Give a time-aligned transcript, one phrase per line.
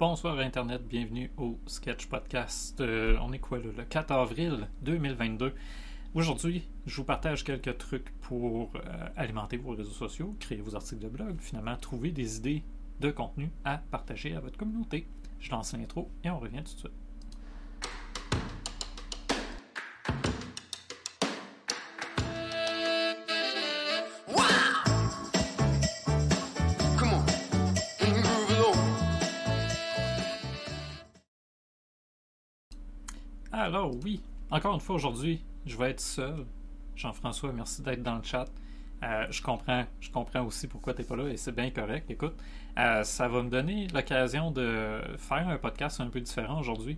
[0.00, 2.80] Bonsoir Internet, bienvenue au Sketch Podcast.
[2.80, 5.52] Euh, on est quoi là, le 4 avril 2022.
[6.14, 11.02] Aujourd'hui, je vous partage quelques trucs pour euh, alimenter vos réseaux sociaux, créer vos articles
[11.02, 12.62] de blog, finalement trouver des idées
[13.00, 15.08] de contenu à partager à votre communauté.
[15.40, 17.07] Je lance l'intro et on revient tout de suite.
[33.68, 36.46] Alors oui, encore une fois aujourd'hui, je vais être seul.
[36.96, 38.46] Jean-François, merci d'être dans le chat.
[39.02, 42.10] Euh, je comprends, je comprends aussi pourquoi tu n'es pas là et c'est bien correct.
[42.10, 42.32] Écoute,
[42.78, 46.96] euh, ça va me donner l'occasion de faire un podcast un peu différent aujourd'hui.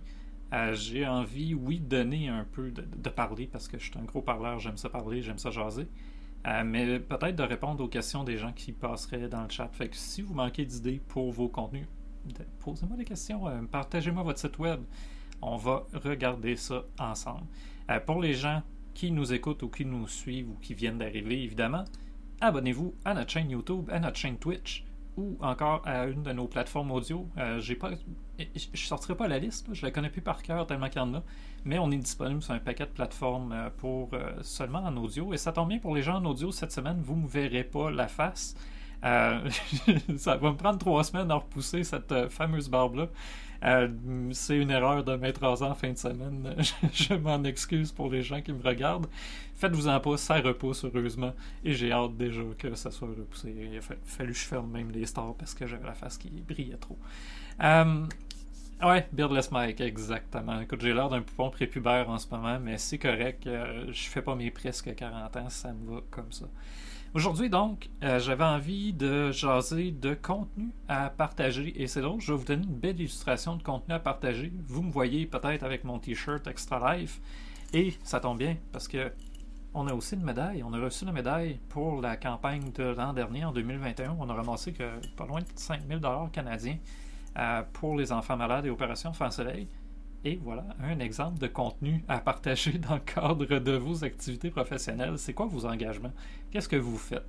[0.53, 3.99] Euh, J'ai envie, oui, de donner un peu, de, de parler parce que je suis
[3.99, 5.89] un gros parleur, j'aime ça parler, j'aime ça jaser.
[6.63, 9.67] Mais peut-être de répondre aux questions des gens qui passeraient dans le chat.
[9.73, 11.85] Fait que si vous manquez d'idées pour vos contenus,
[12.61, 14.79] posez-moi des questions, partagez-moi votre site web.
[15.41, 17.45] On va regarder ça ensemble.
[17.89, 18.61] Euh, pour les gens
[18.93, 21.85] qui nous écoutent ou qui nous suivent ou qui viennent d'arriver, évidemment,
[22.41, 24.83] abonnez-vous à notre chaîne YouTube, à notre chaîne Twitch
[25.17, 27.27] ou encore à une de nos plateformes audio.
[27.37, 27.77] Euh, j'ai
[28.39, 30.99] je ne sortirai pas la liste, là, je la connais plus par cœur tellement qu'il
[30.99, 31.23] y en a,
[31.63, 35.33] mais on est disponible sur un paquet de plateformes euh, pour euh, seulement en audio.
[35.33, 37.63] Et ça tombe bien pour les gens en audio cette semaine, vous ne me verrez
[37.63, 38.55] pas la face.
[40.17, 43.07] Ça va me prendre trois semaines à repousser cette fameuse barbe-là.
[44.33, 46.55] C'est une erreur de mettre en en fin de semaine.
[46.93, 49.07] je m'en excuse pour les gens qui me regardent.
[49.55, 51.33] Faites-vous-en pas, ça repousse heureusement.
[51.63, 53.53] Et j'ai hâte déjà que ça soit repoussé.
[53.71, 56.17] Il a fa- fallu que je ferme même les stars parce que j'avais la face
[56.17, 56.97] qui brillait trop.
[57.63, 58.05] Euh,
[58.83, 60.59] ouais, Beardless Mike, exactement.
[60.61, 63.47] Écoute, j'ai l'air d'un poupon prépubère en ce moment, mais c'est correct.
[63.47, 66.45] euh, je fais pas mes presque 40 ans, ça me va comme ça.
[67.13, 71.73] Aujourd'hui, donc, euh, j'avais envie de jaser de contenu à partager.
[71.75, 74.53] Et c'est drôle, je vais vous donner une belle illustration de contenu à partager.
[74.65, 77.19] Vous me voyez peut-être avec mon t-shirt Extra Life.
[77.73, 79.11] Et ça tombe bien parce que
[79.73, 80.63] on a aussi une médaille.
[80.63, 84.15] On a reçu la médaille pour la campagne de l'an dernier, en 2021.
[84.17, 85.99] On a ramassé que pas loin de 5000
[86.31, 86.77] canadiens
[87.37, 89.67] euh, pour les enfants malades et Opération Enfants Soleil.
[90.23, 95.17] Et voilà, un exemple de contenu à partager dans le cadre de vos activités professionnelles.
[95.17, 96.13] C'est quoi vos engagements?
[96.51, 97.25] Qu'est-ce que vous faites?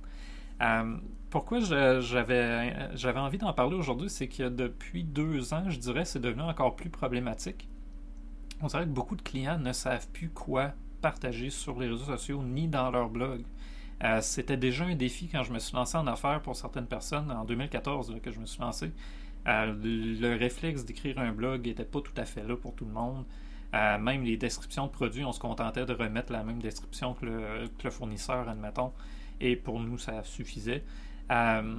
[0.61, 0.97] Euh,
[1.29, 6.43] pourquoi j'avais envie d'en parler aujourd'hui, c'est que depuis deux ans, je dirais, c'est devenu
[6.43, 7.69] encore plus problématique.
[8.61, 12.41] On dirait que beaucoup de clients ne savent plus quoi partager sur les réseaux sociaux
[12.43, 13.43] ni dans leur blog.
[14.03, 17.31] Euh, C'était déjà un défi quand je me suis lancé en affaires pour certaines personnes
[17.31, 18.91] en 2014 là, que je me suis lancé.
[19.47, 22.91] Euh, le réflexe d'écrire un blog n'était pas tout à fait là pour tout le
[22.91, 23.25] monde.
[23.73, 27.25] Euh, même les descriptions de produits, on se contentait de remettre la même description que
[27.25, 28.93] le, fournisseur, admettons.
[29.41, 30.83] Et pour nous, ça suffisait.
[31.31, 31.75] Euh,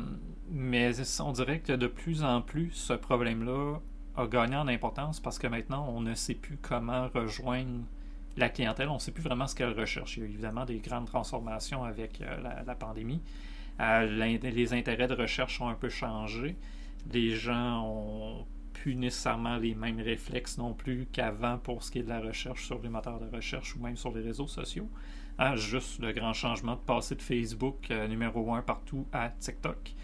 [0.50, 3.78] mais on dirait que de plus en plus, ce problème-là
[4.16, 7.84] a gagné en importance parce que maintenant, on ne sait plus comment rejoindre
[8.36, 8.88] la clientèle.
[8.88, 10.16] On ne sait plus vraiment ce qu'elle recherche.
[10.16, 12.20] Il y a évidemment des grandes transformations avec
[12.66, 13.22] la, pandémie.
[13.78, 16.56] Les intérêts de recherche ont un peu changé.
[17.12, 22.02] Les gens ont plus nécessairement les mêmes réflexes non plus qu'avant pour ce qui est
[22.02, 24.88] de la recherche sur les moteurs de recherche ou même sur les réseaux sociaux.
[25.38, 29.94] Hein, juste le grand changement de passer de Facebook euh, numéro un partout à TikTok.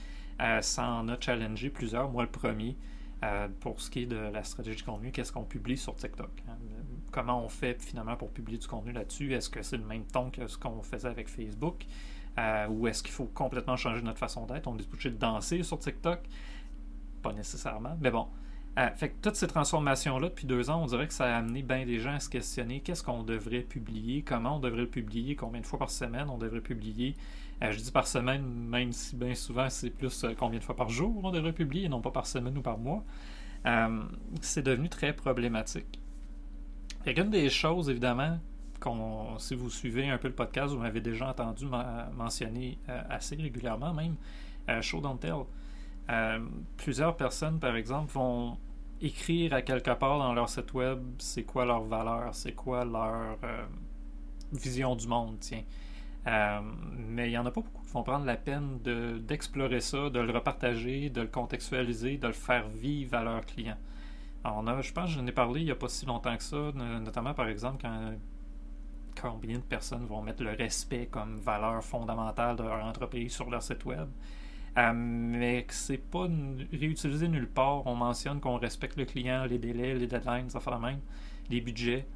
[0.40, 2.76] Euh, ça en a challengé plusieurs, moi le premier,
[3.22, 6.30] euh, pour ce qui est de la stratégie de contenu, qu'est-ce qu'on publie sur TikTok.
[6.48, 6.56] hein?
[7.12, 9.32] Comment on fait finalement pour publier du contenu là-dessus?
[9.34, 11.84] Est-ce que c'est le même ton que ce qu'on faisait avec Facebook?
[12.70, 14.66] Ou est-ce qu'il faut complètement changer notre façon d'être?
[14.66, 16.20] On est obligé de danser sur TikTok?
[17.22, 18.26] Pas nécessairement, mais bon.
[18.78, 21.62] Euh, fait que toutes ces transformations-là, depuis deux ans, on dirait que ça a amené
[21.62, 25.34] bien des gens à se questionner qu'est-ce qu'on devrait publier, comment on devrait le publier,
[25.34, 27.16] combien de fois par semaine on devrait publier?
[27.62, 30.76] Euh, je dis par semaine, même si bien souvent c'est plus euh, combien de fois
[30.76, 33.04] par jour on devrait publier, et non pas par semaine ou par mois.
[34.40, 36.00] C'est devenu très problématique.
[37.04, 38.38] Fait qu'une des choses, évidemment,
[39.38, 43.92] si vous suivez un peu le podcast, vous m'avez déjà entendu men- mentionner assez régulièrement
[43.92, 44.14] même,
[44.80, 45.44] Show Don't Tell.
[46.10, 46.40] Euh,
[46.76, 48.58] plusieurs personnes, par exemple, vont
[49.00, 53.38] écrire à quelque part dans leur site web c'est quoi leur valeur, c'est quoi leur
[53.44, 53.66] euh,
[54.52, 55.62] vision du monde, tiens.
[56.26, 56.60] Euh,
[56.96, 60.10] mais il n'y en a pas beaucoup qui vont prendre la peine de- d'explorer ça,
[60.10, 63.78] de le repartager, de le contextualiser, de le faire vivre à leurs clients.
[64.44, 67.00] Je pense que j'en ai parlé il n'y a pas si longtemps que ça, no-
[67.00, 68.12] notamment par exemple quand
[69.20, 73.62] combien de personnes vont mettre le respect comme valeur fondamentale de leur entreprise sur leur
[73.62, 74.08] site web.
[74.78, 76.28] Euh, mais que c'est pas
[76.72, 77.86] réutilisé nulle part.
[77.86, 81.00] On mentionne qu'on respecte le client, les délais, les deadlines, ça fait la même,
[81.50, 82.06] les budgets,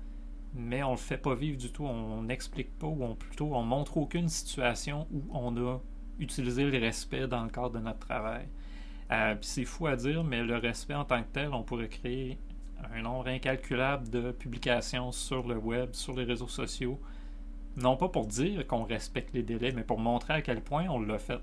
[0.55, 1.85] mais on le fait pas vivre du tout.
[1.85, 5.81] On n'explique pas ou on plutôt on montre aucune situation où on a
[6.21, 8.47] utilisé le respect dans le cadre de notre travail.
[9.11, 12.39] Euh, c'est fou à dire, mais le respect en tant que tel, on pourrait créer
[12.95, 17.00] un nombre incalculable de publications sur le web, sur les réseaux sociaux.
[17.77, 21.00] Non pas pour dire qu'on respecte les délais, mais pour montrer à quel point on
[21.00, 21.41] l'a fait.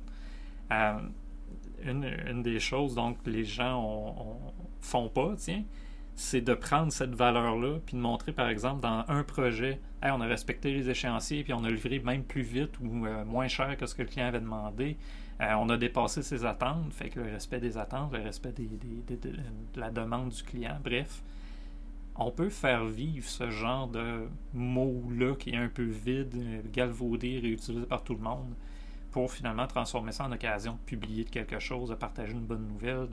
[1.83, 4.39] Une, des choses donc les gens
[4.79, 5.63] font pas, tiens,
[6.15, 10.25] c'est de prendre cette valeur-là, puis de montrer, par exemple, dans un projet, on a
[10.25, 13.85] respecté les échéanciers, puis on a livré même plus vite ou euh, moins cher que
[13.85, 14.97] ce que le client avait demandé.
[15.41, 19.79] Euh, on a dépassé ses attentes, fait que le respect des attentes, le respect de
[19.79, 21.23] la demande du client, bref.
[22.15, 26.35] On peut faire vivre ce genre de mots-là qui est un peu vide,
[26.71, 28.53] galvaudé, réutilisé par tout le monde,
[29.12, 33.08] pour finalement transformer ça en occasion de publier quelque chose, de partager une bonne nouvelle,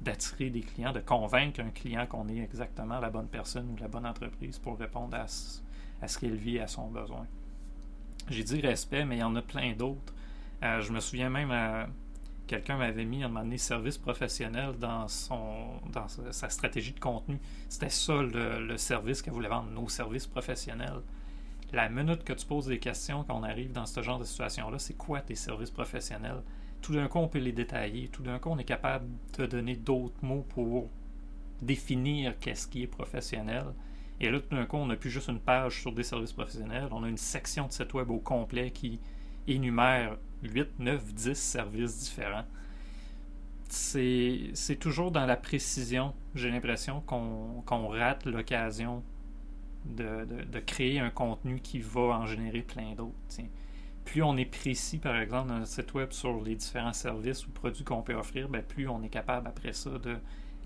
[0.00, 3.88] d'attirer des clients, de convaincre un client qu'on est exactement la bonne personne ou la
[3.88, 5.60] bonne entreprise pour répondre à ce,
[6.02, 7.26] à ce qu'il vit, à son besoin.
[8.28, 10.12] J'ai dit respect, mais il y en a plein d'autres.
[10.62, 11.84] Euh, je me souviens même, euh,
[12.46, 17.38] quelqu'un m'avait mis à un moment service professionnel dans, son, dans sa, stratégie de contenu.
[17.68, 21.02] C'était ça le, service qu'elle voulait vendre, nos services professionnels.
[21.76, 24.78] La minute que tu poses des questions quand on arrive dans ce genre de situation-là,
[24.78, 26.42] c'est quoi tes services professionnels?
[26.86, 28.06] tout d'un coup, on peut les détailler.
[28.08, 29.06] Tout d'un coup, on est capable
[29.36, 30.88] de donner d'autres mots pour
[31.60, 33.64] définir qu'est-ce qui est professionnel.
[34.20, 36.88] Et là, tout d'un coup, on n'a plus juste une page sur des services professionnels,
[36.92, 39.00] on a une section de site web au complet qui
[39.48, 42.44] énumère 8, 9, 10 services différents.
[43.68, 49.02] C'est toujours dans la précision, j'ai l'impression qu'on rate l'occasion
[49.94, 53.14] de, créer un contenu qui va en générer plein d'autres
[54.06, 57.50] plus on est précis, par exemple, dans notre site web sur les différents services ou
[57.50, 60.16] produits qu'on peut offrir, ben, plus on est capable après ça de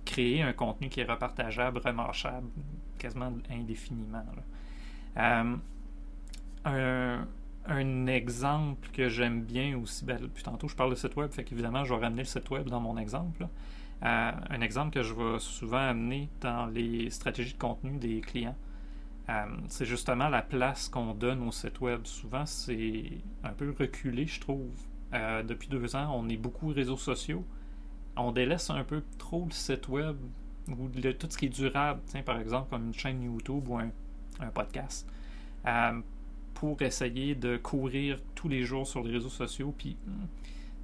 [0.05, 2.49] créer un contenu qui est repartageable, remarchable,
[2.99, 4.25] quasiment indéfiniment.
[5.17, 5.56] Euh,
[7.66, 11.44] un, exemple que j'aime bien aussi, ben, puis tantôt je parle de site web, fait
[11.44, 13.49] qu'évidemment je vais ramener le site web dans mon exemple.
[14.02, 18.56] Euh, un exemple que je vais souvent amener dans les stratégies de contenu des clients.
[19.30, 22.04] Euh, c'est justement la place qu'on donne au site web.
[22.04, 23.04] Souvent, c'est
[23.44, 24.72] un peu reculé, je trouve.
[25.14, 27.44] Euh, depuis deux ans, on est beaucoup réseaux sociaux.
[28.16, 30.16] On délaisse un peu trop le site web
[30.68, 33.90] ou tout ce qui est durable, par exemple comme une chaîne YouTube ou un,
[34.54, 35.08] podcast,
[35.66, 36.00] euh,
[36.54, 39.96] pour essayer de courir tous les jours sur les réseaux sociaux puis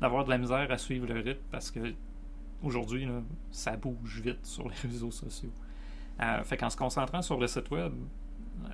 [0.00, 1.94] d'avoir de la misère à suivre le rythme parce que
[2.62, 3.06] aujourd'hui,
[3.50, 5.52] ça bouge vite sur les réseaux sociaux.
[6.44, 7.92] fait qu'en se concentrant sur le site web,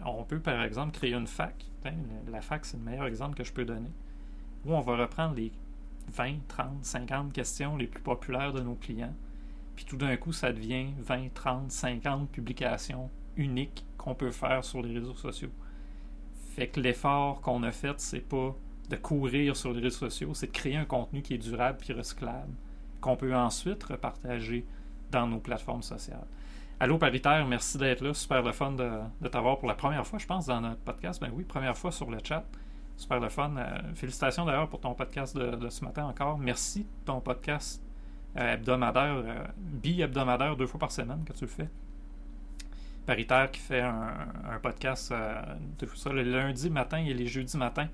[0.05, 1.67] on peut par exemple créer une fac.
[2.31, 3.91] La fac, c'est le meilleur exemple que je peux donner.
[4.65, 5.53] Où on va reprendre les
[6.09, 9.15] 20, 30, 50 questions les plus populaires de nos clients.
[9.77, 14.83] Puis tout d'un coup, ça devient 20, 30, 50 publications uniques qu'on peut faire sur
[14.83, 15.51] les réseaux sociaux.
[16.55, 18.55] Fait que l'effort qu'on a fait, c'est pas
[18.91, 21.95] de courir sur les réseaux sociaux, c'est de créer un contenu qui est durable puis
[21.95, 22.53] recyclable,
[23.01, 24.67] qu'on peut ensuite repartager
[25.11, 26.27] dans nos plateformes sociales.
[26.81, 28.13] Allô Paritaire, merci d'être là.
[28.13, 31.21] Super le fun de, t'avoir pour la première fois, je pense, dans notre podcast.
[31.21, 32.45] Ben oui, première fois sur le chat.
[32.97, 33.55] Super le fun.
[33.57, 36.39] Euh, félicitations d'ailleurs pour ton podcast de, ce matin encore.
[36.39, 37.83] Merci ton podcast
[38.37, 41.69] euh, hebdomadaire, euh, bi-hebdomadaire, deux fois par semaine que tu le fais.
[43.07, 45.13] Paritaire qui fait un, podcast
[45.79, 47.89] deux fois le lundi matin et les jeudis matin.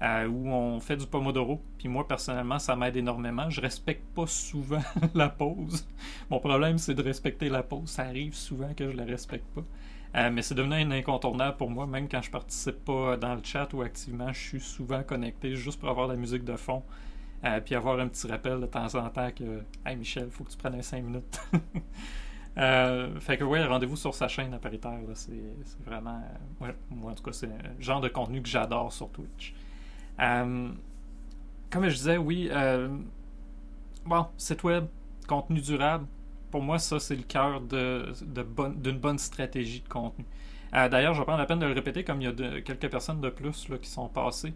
[0.00, 1.60] Euh, où on fait du pomodoro.
[1.76, 3.50] Puis moi, personnellement, ça m'aide énormément.
[3.50, 4.82] Je respecte pas souvent
[5.14, 5.88] la pause.
[6.30, 7.88] Mon problème, c'est de respecter la pause.
[7.88, 9.64] Ça arrive souvent que je la respecte pas.
[10.14, 13.40] Euh, mais c'est devenu un incontournable pour moi, même quand je participe pas dans le
[13.42, 16.82] chat ou activement, je suis souvent connecté juste pour avoir la musique de fond.
[17.44, 20.50] Euh, puis avoir un petit rappel de temps en temps que Hey Michel, faut que
[20.50, 21.40] tu prennes 5 minutes.
[23.20, 24.98] fait que ouais, rendez-vous sur sa chaîne à paritaire.
[25.14, 25.32] C'est
[25.84, 26.22] vraiment.
[26.90, 29.54] moi en tout cas, c'est un genre de contenu que j'adore sur Twitch.
[30.20, 30.68] Euh,
[31.70, 32.88] comme je disais, oui, euh,
[34.06, 34.86] bon, site web,
[35.26, 36.06] contenu durable,
[36.50, 40.24] pour moi, ça, c'est le cœur d'une de, bonne stratégie de contenu.
[40.74, 42.90] Euh, d'ailleurs, je vais prendre la peine de le répéter, comme il y a quelques
[42.90, 44.54] personnes de plus là, qui sont passées.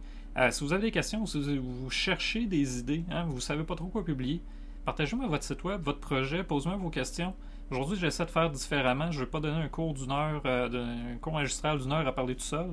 [0.50, 3.74] si vous avez des questions, si vous, cherchez des idées, hein, vous ne savez pas
[3.74, 4.40] trop quoi publier,
[4.84, 7.34] partagez-moi votre site web, votre projet, posez-moi vos questions.
[7.70, 9.10] Aujourd'hui, j'essaie de faire différemment.
[9.10, 12.12] Je ne vais pas donner un cours d'une heure, un cours magistral d'une heure à
[12.12, 12.68] parler tout seul.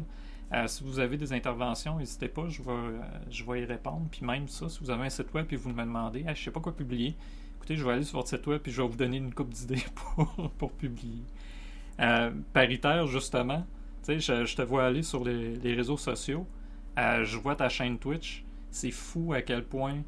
[0.51, 4.08] Euh, si vous avez des interventions, n'hésitez pas, je vais, euh, je vais y répondre.
[4.10, 6.36] Puis même ça, si vous avez un site web et vous me demandez, je ne
[6.36, 7.15] sais pas quoi publier,
[7.58, 9.50] écoutez, je vais aller sur votre site web et je vais vous donner une coupe
[9.50, 11.24] d'idées pour, pour, publier.
[12.00, 13.65] Euh, paritaire, justement,
[14.08, 16.48] je, je te vois aller sur les, les réseaux sociaux,
[16.98, 20.01] je vois ta chaîne Twitch, c'est fou à quel point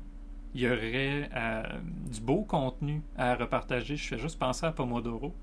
[0.54, 1.30] il y aurait
[2.12, 3.96] du beau contenu à repartager.
[3.96, 5.34] Je fais juste penser à Pomodoro.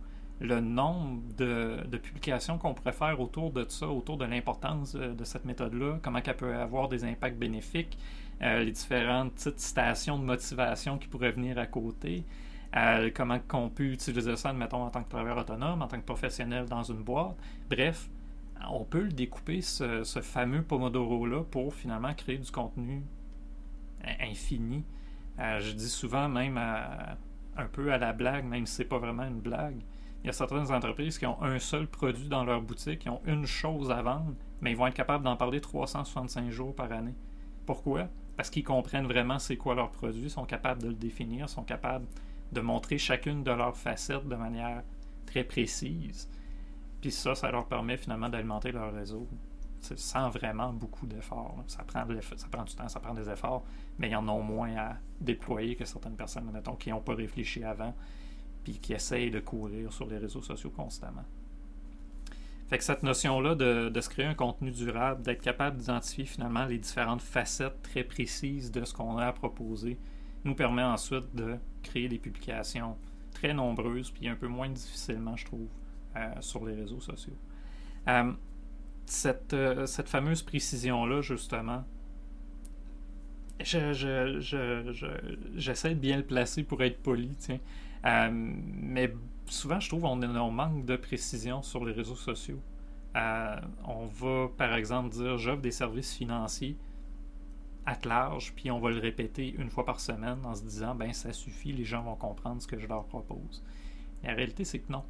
[0.41, 5.25] Le nombre de, publications qu'on pourrait faire autour de ça, autour de l'importance de, de
[5.25, 7.99] cette méthode-là, comment elle peut avoir des impacts bénéfiques,
[8.41, 12.25] euh, les différentes petites stations de motivation qui pourraient venir à côté,
[12.77, 16.05] euh, comment on peut utiliser ça, admettons, en tant que travailleur autonome, en tant que
[16.05, 17.37] professionnel dans une boîte.
[17.69, 18.09] Bref,
[18.71, 23.03] on peut le découper, ce, fameux Pomodoro-là, pour finalement créer du contenu
[24.21, 24.85] infini.
[25.41, 29.25] Euh, je dis souvent, même un peu à la blague, même si c'est pas vraiment
[29.25, 29.81] une blague,
[30.23, 33.21] il y a certaines entreprises qui ont un seul produit dans leur boutique, qui ont
[33.25, 37.15] une chose à vendre, mais ils vont être capables d'en parler 365 jours par année.
[37.67, 38.09] Pourquoi?
[38.37, 42.07] Parce qu'ils comprennent vraiment c'est quoi leur produit, sont capables de le définir, sont capables
[42.53, 44.83] de montrer chacune de leurs facettes de manière
[45.27, 46.31] très précise.
[47.01, 49.29] Puis ça, ça leur permet finalement d'alimenter leur réseau
[49.81, 51.63] sans vraiment beaucoup d'efforts.
[51.67, 52.05] Ça prend,
[52.37, 53.65] ça prend du temps, ça prend des efforts,
[53.99, 57.63] mais ils en ont moins à déployer que certaines personnes, mettons, qui n'ont pas réfléchi
[57.65, 57.95] avant,
[58.75, 61.25] qui essayent de courir sur les réseaux sociaux constamment.
[62.69, 66.79] Fait que cette notion-là de, se créer un contenu durable, d'être capable d'identifier finalement les
[66.79, 69.99] différentes facettes très précises de ce qu'on a à proposer,
[70.45, 72.97] nous permet ensuite de créer des publications
[73.33, 75.69] très nombreuses, puis un peu moins difficilement, je trouve,
[76.17, 77.37] euh, sur les réseaux sociaux.
[78.09, 78.33] Euh,
[79.07, 81.85] cette, euh, cette fameuse précision-là, justement,
[83.61, 87.61] j'essaie je, je, de bien le placer pour être poli, tiens.
[88.07, 89.13] Euh, mais
[89.47, 92.61] souvent, je trouve qu'on on manque de précision sur les réseaux sociaux.
[93.17, 96.77] Euh, on va, par exemple, dire j'offre des services financiers
[97.87, 101.13] à large, puis on va le répéter une fois par semaine en se disant ben
[101.15, 103.65] ça suffit, les gens vont comprendre ce que je leur propose.
[104.23, 105.05] la réalité, c'est que non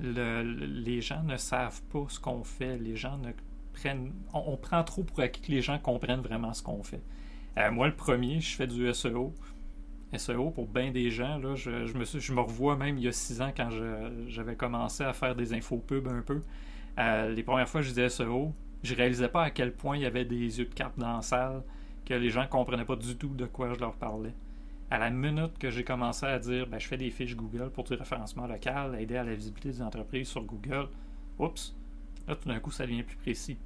[0.00, 2.78] les gens ne savent pas ce qu'on fait.
[2.78, 3.32] Les gens ne
[3.72, 4.12] prennent.
[4.32, 7.02] On, prend trop pour acquis que les gens comprennent vraiment ce qu'on fait.
[7.58, 9.34] Euh, moi, le premier, je fais du SEO.
[10.16, 13.12] SEO, pour bien des gens, là, je, me je me revois même il y a
[13.12, 13.68] six ans quand
[14.26, 16.42] j'avais commencé à faire des infopubs un peu.
[16.98, 20.02] Euh, les premières fois que je disais SEO, je réalisais pas à quel point il
[20.02, 21.62] y avait des yeux de carte dans la salle,
[22.04, 24.34] que les gens comprenaient pas du tout de quoi je leur parlais
[24.90, 27.84] à la minute que j'ai commencé à dire ben, je fais des fiches Google pour
[27.84, 30.88] du référencement local, aider à la visibilité des entreprises sur Google,
[31.38, 31.76] oups,
[32.26, 33.58] là tout d'un coup ça devient plus précis.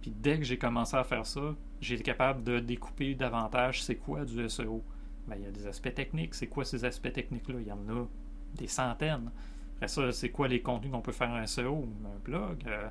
[0.00, 3.96] Puis dès que j'ai commencé à faire ça, j'ai été capable de découper davantage c'est
[3.96, 4.82] quoi du SEO.
[5.26, 6.34] Ben, il y a des aspects techniques.
[6.34, 7.60] C'est quoi ces aspects techniques-là?
[7.60, 8.06] Il y en a
[8.54, 9.30] des centaines.
[9.76, 11.88] Après ça, c'est quoi les contenus qu'on peut faire en SEO?
[12.04, 12.88] Un blog, euh,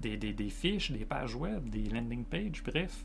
[0.00, 3.04] des, des, des, fiches, des pages web, des landing pages, bref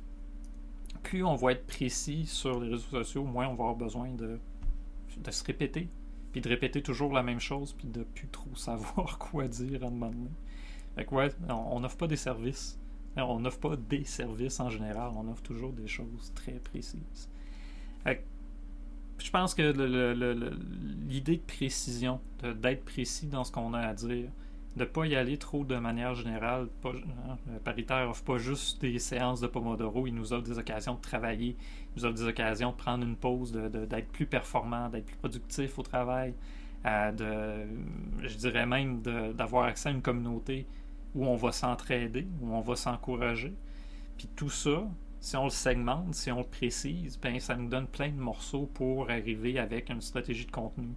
[1.04, 4.40] plus on va être précis sur les réseaux sociaux, moins on va avoir besoin de,
[5.18, 5.90] de se répéter,
[6.32, 9.88] puis de répéter toujours la même chose, puis de plus trop savoir quoi dire à
[9.88, 10.32] un moment donné.
[10.96, 12.80] Fait que ouais, on n'offre pas des services.
[13.16, 17.30] On n'offre pas des services en général, on offre toujours des choses très précises.
[19.20, 19.74] Je pense que
[21.08, 24.30] l'idée de précision, d'être précis dans ce qu'on a à dire,
[24.78, 26.68] de ne pas y aller trop de manière générale.
[26.82, 30.60] Pas, hein, le paritaire offre pas juste des séances de Pomodoro, il nous offre des
[30.60, 31.58] occasions de travailler,
[31.96, 35.80] il nous offre des occasions de prendre une pause, d'être plus performant, d'être plus productif
[35.80, 36.34] au travail,
[36.86, 40.68] euh, de, je dirais même d'avoir accès à une communauté
[41.16, 43.54] où on va s'entraider, où on va s'encourager.
[44.18, 44.88] Puis tout ça,
[45.20, 48.70] si on le segmente, si on le précise, ben ça nous donne plein de morceaux
[48.74, 50.90] pour arriver avec une stratégie de contenu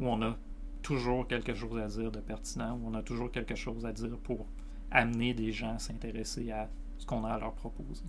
[0.00, 0.36] où on a
[0.82, 4.16] toujours quelque chose à dire de pertinent, où on a toujours quelque chose à dire
[4.22, 4.46] pour
[4.90, 6.68] amener des gens à s'intéresser à
[6.98, 8.04] ce qu'on a à leur proposer.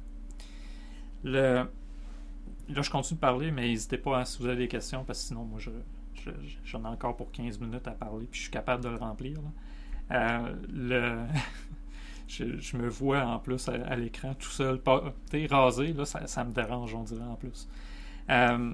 [1.23, 1.67] Là,
[2.69, 5.27] je continue de parler, mais n'hésitez pas à, si vous avez des questions, parce que
[5.27, 5.71] sinon, moi, je,
[6.63, 9.39] j'en ai encore pour 15 minutes à parler, puis je suis capable de le remplir.
[10.11, 11.25] Euh, le...
[12.27, 14.81] je, me vois en plus à, l'écran tout seul,
[15.49, 17.67] rasé, là, ça, ça, me dérange, on dirait en plus.
[18.29, 18.73] Euh,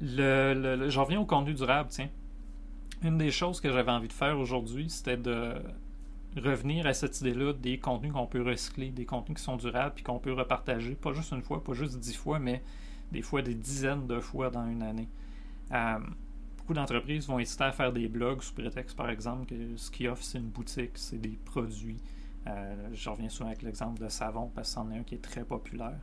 [0.00, 2.08] le, j'en reviens au contenu durable, tiens
[3.04, 5.54] une des choses que j'avais envie de faire aujourd'hui, c'était de
[6.36, 10.04] revenir à cette idée-là des contenus qu'on peut recycler, des contenus qui sont durables puis
[10.04, 12.62] qu'on peut repartager, pas juste une fois, pas juste dix fois, mais
[13.10, 15.08] des fois des dizaines de fois dans une année.
[15.72, 15.98] Euh,
[16.56, 20.08] beaucoup d'entreprises vont hésiter à faire des blogs sous prétexte, par exemple, que ce qu'ils
[20.08, 22.00] offrent, c'est une boutique, c'est des produits.
[22.46, 25.22] Euh, je reviens souvent avec l'exemple de savon, parce que c'en est un qui est
[25.22, 25.98] très populaire.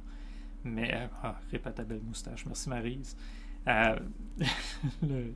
[0.64, 3.16] Mais, euh, ah, répète belle moustache, merci Marise.
[3.68, 4.00] Euh,
[5.04, 5.34] le,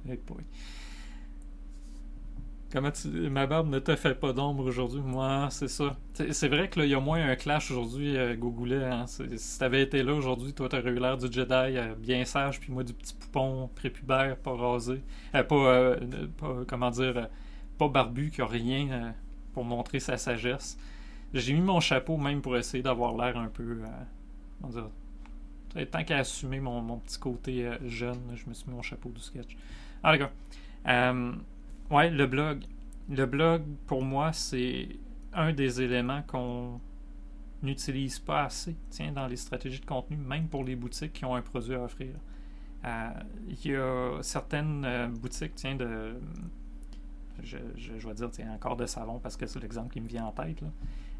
[2.71, 3.07] Comment tu...
[3.07, 5.01] Ma barbe ne te fait pas d'ombre aujourd'hui?
[5.01, 5.95] Moi, c'est ça.
[6.31, 8.83] C'est vrai qu'il y a moins un clash aujourd'hui, Gogoulet.
[8.83, 9.05] Hein.
[9.05, 12.83] Si t'avais été là aujourd'hui, toi, t'aurais eu l'air du Jedi bien sage, puis moi
[12.83, 15.03] du petit poupon prépubère, pas rasé.
[15.33, 15.97] Pas, pas,
[16.67, 17.29] comment dire,
[17.77, 19.13] pas barbu, qui a rien
[19.53, 20.79] pour montrer sa sagesse.
[21.33, 23.79] J'ai mis mon chapeau même pour essayer d'avoir l'air un peu.
[24.61, 24.89] comment dire.
[25.89, 29.19] Tant qu'à assumer mon, mon, petit côté jeune, je me suis mis mon chapeau du
[29.21, 29.57] sketch.
[30.03, 30.31] Ah, d'accord.
[31.89, 32.63] Ouais, le blog.
[33.09, 34.89] le blog, pour moi, c'est
[35.33, 36.79] un des éléments qu'on
[37.61, 41.35] n'utilise pas assez tiens, dans les stratégies de contenu, même pour les boutiques qui ont
[41.35, 42.13] un produit à offrir.
[42.85, 43.09] Euh,
[43.47, 46.15] il y a certaines euh, boutiques tiens, de.
[47.41, 50.07] Je, je, je, vais dire tiens, encore de savon parce que c'est l'exemple qui me
[50.07, 50.61] vient en tête.
[50.61, 50.67] Là.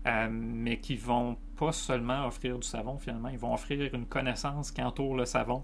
[0.05, 4.69] Euh, mais qui vont pas seulement offrir du savon finalement, ils vont offrir une connaissance
[4.69, 5.63] qui entoure le savon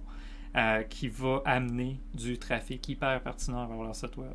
[0.56, 4.34] euh, qui va amener du trafic hyper pertinent vers leur site web.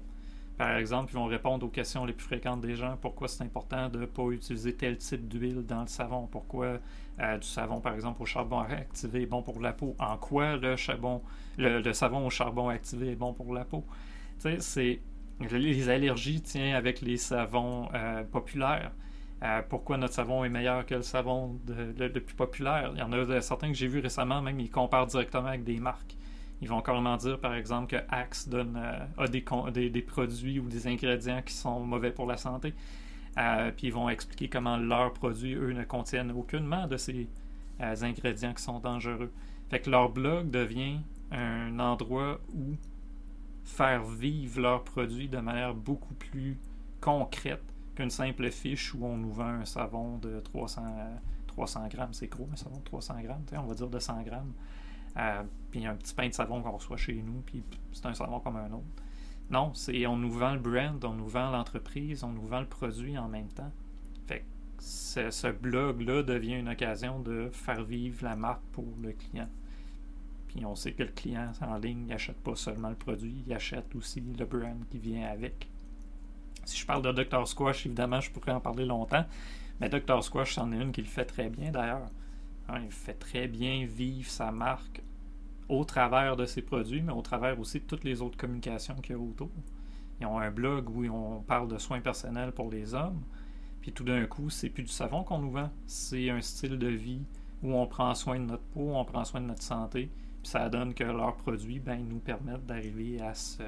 [0.58, 2.98] Par exemple, ils vont répondre aux questions les plus fréquentes des gens.
[3.00, 6.28] Pourquoi c'est important de ne pas utiliser tel type d'huile dans le savon?
[6.30, 6.78] Pourquoi
[7.18, 9.96] euh, du savon, par exemple, au charbon activé est bon pour la peau?
[9.98, 11.22] En quoi le, charbon,
[11.56, 13.84] le, savon au charbon activé est bon pour la peau?
[14.38, 15.00] Tu sais, c'est
[15.50, 17.88] les allergies, tiens, avec les savons
[18.30, 18.92] populaires.
[19.42, 22.92] Euh, pourquoi notre savon est meilleur que le savon le, plus populaire?
[22.94, 25.80] Il y en a certains que j'ai vus récemment, même ils comparent directement avec des
[25.80, 26.16] marques.
[26.62, 29.28] Ils vont carrément dire, par exemple, que Axe donne, euh, a
[29.70, 32.72] des, des, produits ou des ingrédients qui sont mauvais pour la santé.
[33.36, 37.28] Euh, puis ils vont expliquer comment leurs produits, eux, ne contiennent aucunement de ces
[37.80, 39.32] euh, ingrédients qui sont dangereux.
[39.68, 41.00] Fait que leur blog devient
[41.32, 42.76] un endroit où
[43.64, 46.56] faire vivre leurs produits de manière beaucoup plus
[47.00, 50.82] concrète qu'une simple fiche où on nous vend un savon de 300,
[51.46, 52.12] 300 grammes.
[52.12, 54.52] C'est gros, un savon de 300 grammes, on va dire de 100 grammes.
[55.16, 58.40] Euh, puis un petit pain de savon qu'on reçoit chez nous, puis c'est un savon
[58.40, 58.84] comme un autre.
[59.50, 62.66] Non, c'est on nous vend le brand, on nous vend l'entreprise, on nous vend le
[62.66, 63.70] produit en même temps.
[64.26, 64.44] Fait que
[64.78, 69.48] ce, ce blog-là devient une occasion de faire vivre la marque pour le client.
[70.48, 73.94] Puis on sait que le client en ligne n'achète pas seulement le produit, il achète
[73.94, 75.68] aussi le brand qui vient avec.
[76.66, 77.46] Si je parle de Dr.
[77.46, 79.24] Squash, évidemment, je pourrais en parler longtemps.
[79.80, 80.22] Mais Dr.
[80.22, 82.10] Squash, c'en est une qui le fait très bien d'ailleurs.
[82.68, 85.02] Hein, il fait très bien vivre sa marque
[85.68, 89.16] au travers de ses produits, mais au travers aussi de toutes les autres communications qu'il
[89.16, 89.50] y a autour.
[90.20, 93.22] Ils ont un blog où on parle de soins personnels pour les hommes.
[93.80, 96.88] Puis tout d'un coup, c'est plus du savon qu'on nous vend, c'est un style de
[96.88, 97.22] vie
[97.62, 100.10] où on prend soin de notre peau, on prend soin de notre santé.
[100.42, 103.62] Puis ça donne que leurs produits ben, nous permettent d'arriver à ce,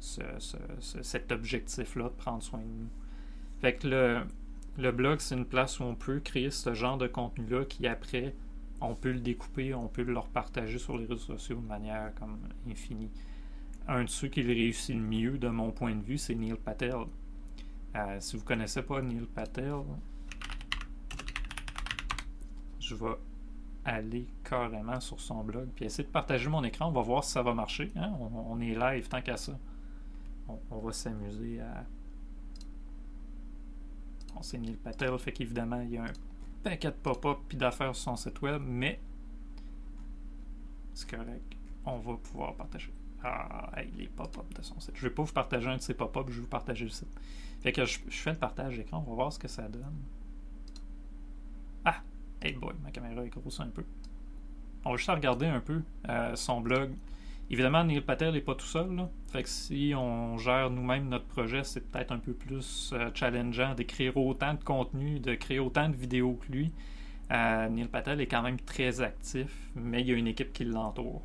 [0.00, 2.88] ce, ce, ce cet objectif-là de prendre soin de nous.
[3.60, 4.22] Fait que le,
[4.78, 8.34] le blog, c'est une place où on peut créer ce genre de contenu-là qui, après,
[8.80, 12.38] on peut le découper, on peut le partager sur les réseaux sociaux de manière comme
[12.68, 13.10] infinie.
[13.86, 16.54] Un de ceux qui le réussit le mieux, de mon point de vue, c'est Neil
[16.54, 16.94] Patel.
[17.96, 19.82] Euh, si vous ne connaissez pas Neil Patel,
[22.78, 23.16] je vais
[23.84, 26.88] aller carrément sur son blog puis essayer de partager mon écran.
[26.88, 27.92] On va voir si ça va marcher.
[27.96, 28.12] Hein?
[28.20, 29.58] On, est live tant qu'à ça.
[30.50, 31.84] On, on va s'amuser à
[34.42, 36.12] c'est Neil Patel, fait qu'évidemment, il y a un
[36.62, 39.00] paquet de pop-up puis d'affaires sur son site web, mais
[40.94, 41.56] c'est correct.
[41.84, 42.92] On va pouvoir partager.
[43.22, 44.92] Ah, hey, les pop-up de son site.
[44.94, 47.08] Je vais pas vous partager un de ces pop-up, je vais vous partager le site.
[47.60, 50.02] Fait que je, je fais le partage d'écran, on va voir ce que ça donne.
[51.84, 52.02] Ah!
[52.40, 53.84] Hey boy, ma caméra est grosse un peu.
[54.84, 56.94] On va juste regarder un peu euh, son blog.
[57.52, 59.08] Évidemment, Neil Patel n'est pas tout seul.
[59.26, 64.16] Fait si on gère nous-mêmes notre projet, c'est peut-être un peu plus euh, challengeant d'écrire
[64.16, 66.72] autant de contenu, de créer autant de vidéos que lui.
[67.32, 70.64] Euh, Neil Patel est quand même très actif, mais il y a une équipe qui
[70.64, 71.22] l'entoure.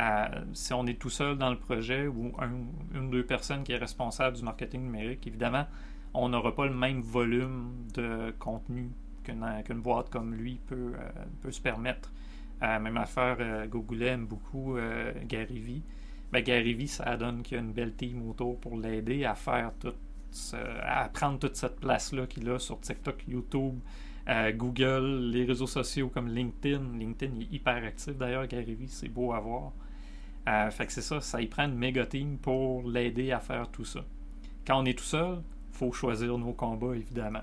[0.00, 2.50] Euh, si on est tout seul dans le projet ou un,
[2.94, 5.64] une ou deux personnes qui est responsable du marketing numérique, évidemment,
[6.12, 8.90] on n'aura pas le même volume de contenu
[9.22, 10.92] qu'une qu boîte comme lui peut,
[11.40, 12.12] peut se permettre.
[12.62, 15.82] Euh, même affaire, euh, Google aime beaucoup euh, Gary Vee.
[16.32, 19.34] Ben, Gary Vee, ça donne qu'il y a une belle team autour pour l'aider à
[19.34, 19.94] faire tout
[20.82, 23.78] à prendre toute cette place-là qu'il a sur TikTok, YouTube,
[24.28, 26.98] euh, Google, les réseaux sociaux comme LinkedIn.
[26.98, 29.72] LinkedIn est hyper actif d'ailleurs, Gary Vee, c'est beau à voir.
[30.72, 33.84] Fait que c'est ça, ça y prend une méga team pour l'aider à faire tout
[33.84, 34.04] ça.
[34.66, 35.40] Quand on est tout seul,
[35.70, 37.42] faut choisir nos combats, évidemment.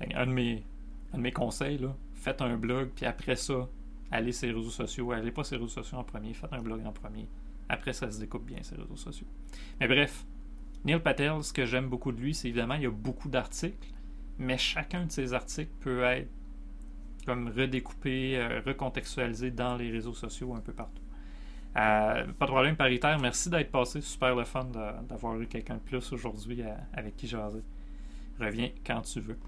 [0.14, 0.64] un, de mes,
[1.12, 3.68] un de mes conseils, là, faites un blog, puis après ça,
[4.10, 5.12] allez sur les réseaux sociaux.
[5.12, 7.28] Allez pas sur les réseaux sociaux en premier, faites un blog en premier.
[7.68, 9.26] Après, ça se découpe bien, ces réseaux sociaux.
[9.80, 10.24] Mais bref,
[10.84, 13.88] Neil Patel, ce que j'aime beaucoup de lui, c'est évidemment, il y a beaucoup d'articles,
[14.38, 16.30] mais chacun de ces articles peut être
[17.26, 21.02] comme redécoupé, euh, recontextualisé dans les réseaux sociaux un peu partout.
[21.76, 24.66] Euh, pas de problème paritaire, merci d'être passé, super le fun
[25.08, 27.62] d'avoir eu quelqu'un de plus aujourd'hui euh, avec qui jaser.
[28.40, 29.38] Reviens quand tu veux.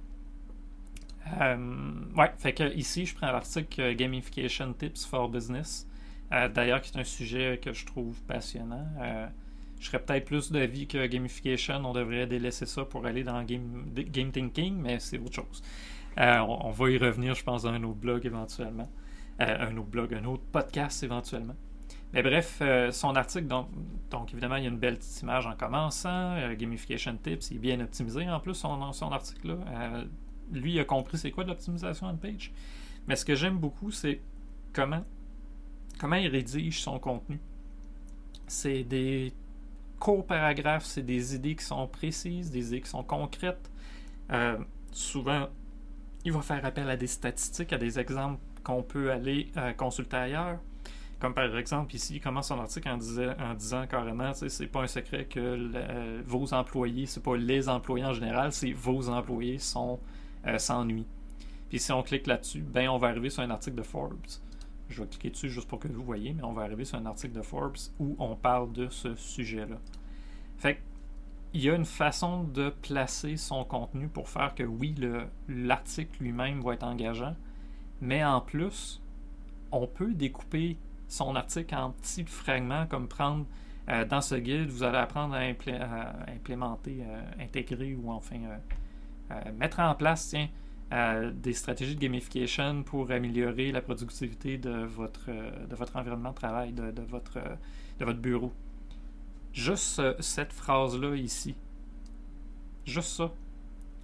[1.40, 5.86] Euh, ouais, fait que ici, je prends l'article Gamification Tips for Business.
[6.32, 8.86] Euh, D'ailleurs, qui est un sujet que je trouve passionnant.
[9.00, 9.26] Euh,
[9.80, 13.84] je serais peut-être plus d'avis que gamification, on devrait délaisser ça pour aller dans game,
[13.94, 15.62] game thinking, mais c'est autre chose.
[16.18, 18.88] Euh, on, va y revenir, je pense, dans un autre blog éventuellement.
[19.40, 21.56] Euh, un autre blog, un autre podcast éventuellement.
[22.12, 23.68] Mais bref, euh, son article, donc,
[24.10, 26.34] donc, évidemment, il y a une belle petite image en commençant.
[26.36, 29.54] euh, gamification Tips, il est bien optimisé en plus, son, son article-là.
[29.54, 30.04] Euh,
[30.52, 32.52] lui, a compris c'est quoi de l'optimisation on page.
[33.06, 34.20] Mais ce que j'aime beaucoup, c'est
[34.72, 35.04] comment,
[36.02, 37.40] il rédige son contenu.
[38.46, 39.32] C'est des
[39.98, 43.70] courts paragraphes, c'est des idées qui sont précises, des idées qui sont concrètes.
[44.32, 44.58] Euh,
[44.92, 45.48] souvent,
[46.24, 50.16] il va faire appel à des statistiques, à des exemples qu'on peut aller euh, consulter
[50.16, 50.58] ailleurs.
[51.18, 54.82] Comme par exemple, ici, il commence son article en, disant, en disant carrément, c'est pas
[54.82, 55.38] un secret que
[55.74, 60.00] euh, vos employés, c'est pas les employés en général, c'est vos employés sont
[60.46, 61.06] euh, s'ennuient.
[61.68, 64.16] Puis si on clique là-dessus, ben on va arriver sur un article de Forbes.
[64.88, 67.06] Je vais cliquer dessus juste pour que vous voyez, mais on va arriver sur un
[67.06, 69.78] article de Forbes où on parle de ce sujet-là.
[70.58, 70.80] Fait
[71.52, 76.22] il y a une façon de placer son contenu pour faire que oui, le- l'article
[76.22, 77.34] lui-même va être engageant,
[78.00, 79.02] mais en plus,
[79.72, 80.76] on peut découper
[81.08, 83.46] son article en petits fragments, comme prendre
[83.88, 88.36] euh, dans ce guide, vous allez apprendre à, implé- à implémenter, euh, intégrer ou enfin
[89.56, 90.34] mettre en place,
[90.92, 95.50] euh, des stratégies de gamification pour améliorer la productivité de votre, euh,
[95.94, 98.52] environnement de travail, de, votre, euh, bureau.
[99.52, 101.54] Juste euh, cette phrase-là ici.
[102.84, 103.32] Juste ça.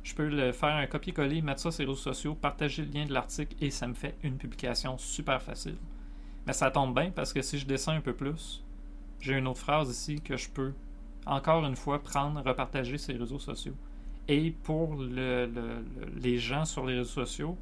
[0.05, 3.12] Je peux faire un copier-coller, mettre ça sur les réseaux sociaux, partager le lien de
[3.12, 5.79] l'article et ça me fait une publication super facile.
[6.47, 8.65] Mais ça tombe bien parce que si je descends un peu plus,
[9.19, 10.73] j'ai une autre phrase ici que je peux
[11.27, 13.75] encore une fois prendre, repartager sur les réseaux sociaux.
[14.29, 17.57] Et pour le- le- le- les gens sur les réseaux sociaux,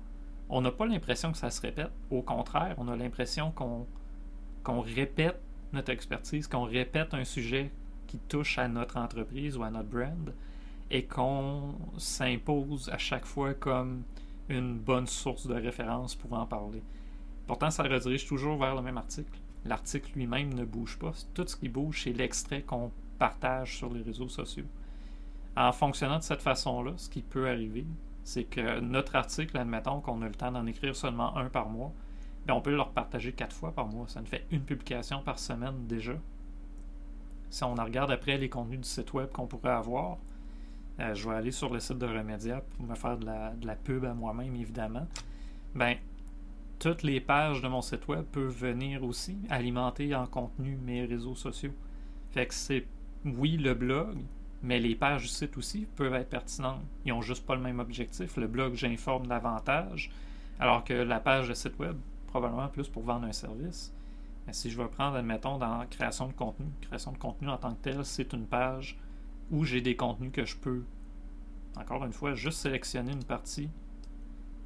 [0.48, 1.90] on n'a pas l'impression que ça se répète.
[2.10, 5.40] Au contraire, on a l'impression qu'on répète
[5.72, 7.70] notre expertise, qu'on répète un sujet
[8.06, 10.32] qui touche à notre entreprise ou à notre brand
[10.90, 14.02] et qu'on s'impose à chaque fois comme
[14.48, 16.82] une bonne source de référence pour en parler.
[17.46, 19.38] Pourtant, ça redirige toujours vers le même article.
[19.64, 21.12] L'article lui-même ne bouge pas.
[21.32, 24.66] Tout ce qui bouge, c'est l'extrait qu'on partage sur les réseaux sociaux.
[25.56, 27.86] En fonctionnant de cette façon-là, ce qui peut arriver,
[28.24, 31.92] c'est que notre article, admettons qu'on a le temps d'en écrire seulement un par mois,
[32.46, 34.08] ben on peut le repartager quatre fois par mois.
[34.08, 36.14] Ça nous fait une publication par semaine déjà.
[37.50, 40.18] Si on regarde après les contenus du site web qu'on pourrait avoir,
[41.00, 43.66] euh, je vais aller sur le site de Remedia pour me faire de la, de
[43.66, 45.06] la pub à moi-même, évidemment.
[45.74, 45.96] Ben,
[46.78, 51.34] toutes les pages de mon site web peuvent venir aussi alimenter en contenu mes réseaux
[51.34, 51.72] sociaux.
[52.30, 52.86] Fait que c'est,
[53.24, 54.18] oui, le blog,
[54.64, 56.82] mais les pages du site aussi peuvent être pertinentes.
[57.04, 58.36] Ils n'ont juste pas le même objectif.
[58.36, 60.10] Le blog, j'informe davantage,
[60.58, 61.96] alors que la page de site web,
[62.28, 63.92] probablement plus pour vendre un service.
[64.46, 67.74] Mais si je vais prendre, admettons, dans création de contenu, création de contenu en tant
[67.74, 68.98] que tel, c'est une page
[69.50, 70.82] où j'ai des contenus que je peux,
[71.76, 73.68] encore une fois, juste sélectionner une partie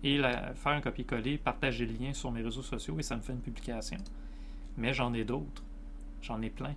[0.05, 3.21] et la- faire un copier-coller, partager le lien sur mes réseaux sociaux et ça me
[3.23, 3.99] fait une publication.
[4.77, 5.65] Mais j'en ai d'autres.
[6.23, 6.75] J'en ai plein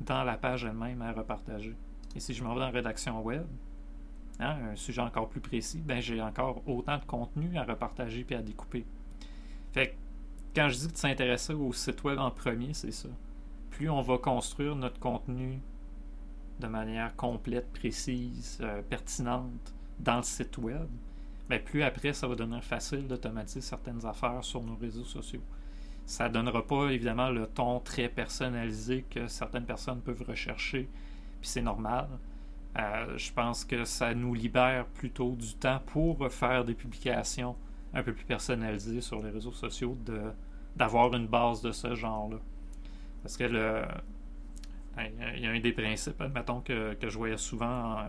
[0.00, 1.74] dans la page elle-même à repartager.
[2.16, 3.44] Et si je m'en vais dans la rédaction web,
[4.40, 8.34] hein, un sujet encore plus précis, ben j'ai encore autant de contenu à repartager puis
[8.34, 8.86] à découper.
[9.72, 9.94] Fait que
[10.54, 13.10] quand je dis de s'intéresser au site web en premier, c'est ça.
[13.70, 15.60] Plus on va construire notre contenu
[16.58, 20.88] de manière complète, précise, euh, pertinente dans le site web,
[21.50, 25.42] ben plus après, ça va devenir facile d'automatiser certaines affaires sur nos réseaux sociaux.
[26.06, 30.88] Ça ne donnera pas, évidemment, le ton très personnalisé que certaines personnes peuvent rechercher,
[31.40, 32.08] puis c'est normal.
[32.78, 37.56] Euh, je pense que ça nous libère plutôt du temps pour faire des publications
[37.94, 39.96] un peu plus personnalisées sur les réseaux sociaux,
[40.74, 42.38] d'avoir une base de ce genre-là.
[43.22, 43.82] Parce que le,
[44.98, 48.04] il y a un des principes, admettons, que, que je voyais souvent euh,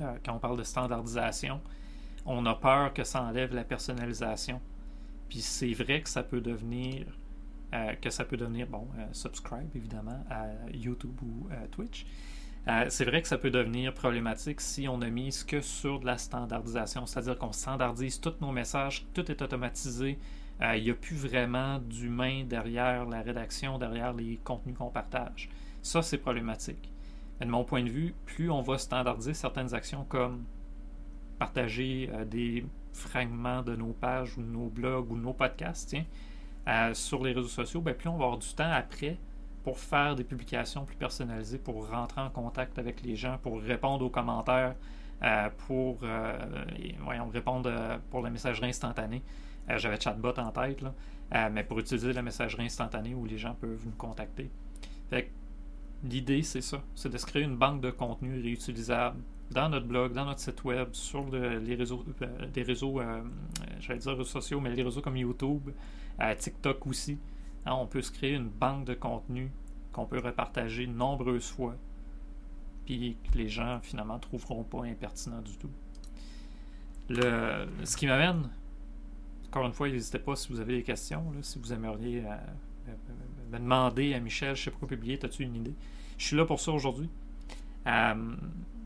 [0.00, 1.60] euh, quand on parle de standardisation.
[2.26, 4.60] On a peur que ça enlève la personnalisation.
[5.28, 7.06] Puis c'est vrai que ça peut devenir
[7.72, 12.06] euh, que ça peut devenir bon euh, subscribe évidemment à YouTube ou à Twitch.
[12.66, 16.06] Euh, c'est vrai que ça peut devenir problématique si on ne mise que sur de
[16.06, 20.18] la standardisation, c'est-à-dire qu'on standardise tous nos messages, tout est automatisé,
[20.62, 25.50] euh, il n'y a plus vraiment d'humain derrière la rédaction, derrière les contenus qu'on partage.
[25.82, 26.90] Ça, c'est problématique.
[27.38, 30.44] Mais de mon point de vue, plus on va standardiser certaines actions comme
[31.38, 35.90] partager euh, des fragments de nos pages ou de nos blogs ou de nos podcasts
[35.90, 36.04] tiens,
[36.92, 39.18] sur les réseaux sociaux, ben, plus on va avoir du temps après
[39.64, 44.04] pour faire des publications plus personnalisées, pour rentrer en contact avec les gens, pour répondre
[44.04, 44.74] aux commentaires,
[45.22, 46.38] euh, pour euh,
[47.32, 49.22] répondre euh, pour la messagerie instantanée.
[49.76, 50.84] J'avais chatbot en tête,
[51.50, 54.50] mais pour utiliser la messagerie instantanée où les gens peuvent nous contacter.
[56.02, 59.16] L'idée, c'est ça, c'est de se créer une banque de contenu réutilisable
[59.54, 63.22] dans notre blog, dans notre site web, sur le- les réseaux, euh, des réseaux, euh,
[63.80, 65.70] j'allais dire réseaux sociaux, mais les réseaux comme YouTube,
[66.38, 67.18] TikTok aussi.
[67.66, 69.50] Hein, on peut se créer une banque de contenu
[69.92, 71.76] qu'on peut repartager nombreuses fois,
[72.84, 75.70] puis que les gens finalement trouveront pas impertinent du tout.
[77.10, 78.48] Ce qui m'amène,
[79.48, 82.36] encore une fois, n'hésitez pas si vous avez des questions, si vous aimeriez euh,
[83.52, 85.74] me- demander à Michel, je sais pas quoi publier, as-tu une idée?
[86.18, 87.08] Je suis là pour ça aujourd'hui.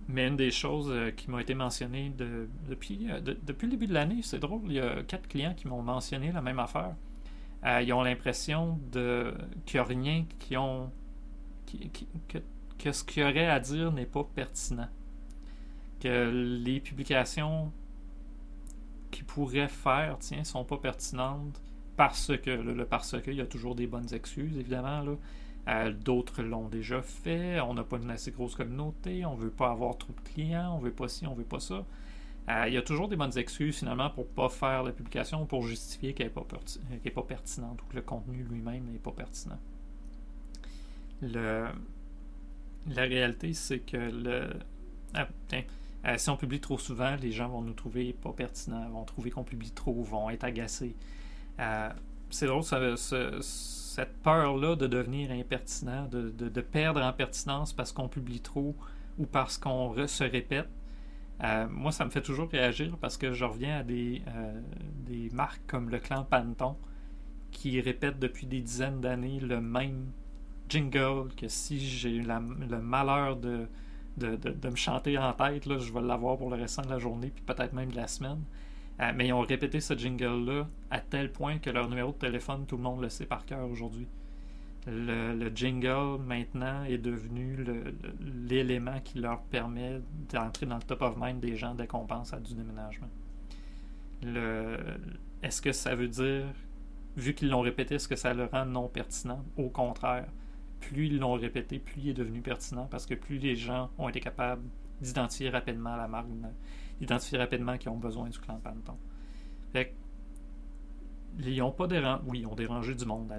[0.08, 3.72] Mais une des choses euh, qui m'a été mentionnée de- depuis, euh, de- depuis le
[3.72, 6.58] début de l'année, c'est drôle, il y a quatre clients qui m'ont mentionné la même
[6.58, 6.94] affaire.
[7.64, 9.34] Euh, ils ont l'impression qu'il
[9.74, 10.90] n'y a rien qui ont
[12.78, 14.88] que, ce qu'il y aurait à dire n'est pas pertinent.
[16.00, 16.30] Que
[16.64, 17.72] les publications
[19.10, 21.60] qu'ils pourraient faire, tiens, sont pas pertinentes
[21.96, 25.12] parce que, le parce que, il y a toujours des bonnes excuses, évidemment, là.
[25.68, 27.60] Euh, D'autres l'ont déjà fait.
[27.60, 29.24] On n'a pas une assez grosse communauté.
[29.24, 30.74] On veut pas avoir trop de clients.
[30.76, 31.84] On veut pas ci, on veut pas ça.
[32.48, 35.62] Euh, il y a toujours des bonnes excuses finalement pour pas faire la publication, pour
[35.66, 36.46] justifier qu'elle n'est pas,
[37.14, 39.58] pas pertinente ou que le contenu lui-même n'est pas pertinent.
[41.22, 41.66] Le...
[42.88, 44.48] La réalité, c'est que le.
[45.14, 45.64] Ah, tiens.
[46.06, 49.30] Euh, si on publie trop souvent, les gens vont nous trouver pas pertinents, vont trouver
[49.30, 50.94] qu'on publie trop, vont être agacés.
[52.30, 53.40] C'est drôle, ça- ce-
[53.88, 58.76] cette peur-là de devenir impertinent, de, perdre en pertinence parce qu'on publie trop
[59.18, 60.68] ou parce qu'on se répète.
[61.42, 65.62] Euh, moi, ça me fait toujours réagir parce que je reviens à des, euh, marques
[65.66, 66.76] comme le clan Panton
[67.50, 70.10] qui répètent depuis des dizaines d'années le même
[70.68, 73.68] jingle que si j'ai eu le malheur de,
[74.20, 77.72] me chanter en tête, je vais l'avoir pour le restant de la journée puis peut-être
[77.72, 78.42] même de la semaine.
[79.00, 82.66] Euh, mais ils ont répété ce jingle-là à tel point que leur numéro de téléphone,
[82.66, 84.08] tout le monde le sait par cœur aujourd'hui.
[84.86, 87.58] Le, le jingle, maintenant, est devenu
[88.48, 92.32] l'élément qui leur permet d'entrer dans le top of mind des gens dès qu'on pense
[92.32, 93.08] à du déménagement.
[95.42, 96.46] Est-ce que ça veut dire,
[97.16, 99.44] vu qu'ils l'ont répété, est-ce que ça le rend non pertinent?
[99.56, 100.26] Au contraire,
[100.80, 104.08] plus ils l'ont répété, plus il est devenu pertinent parce que plus les gens ont
[104.08, 104.62] été capables
[105.00, 106.28] d'identifier rapidement la marque,
[107.00, 108.96] d'identifier rapidement qu'ils ont besoin du clan Panton.
[109.72, 109.94] Fait
[111.38, 113.32] ils ont pas dérangé, oui, ils ont dérangé du monde.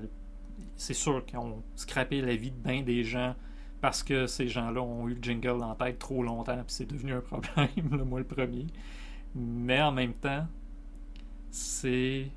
[0.76, 3.36] C'est sûr qu'ils ont scrappé la vie de bien des gens
[3.82, 7.14] parce que ces gens-là ont eu le jingle en tête trop longtemps puis c'est devenu
[7.14, 8.68] un problème, le moi le premier.
[9.36, 10.48] Mais en même temps,
[11.52, 12.32] c'est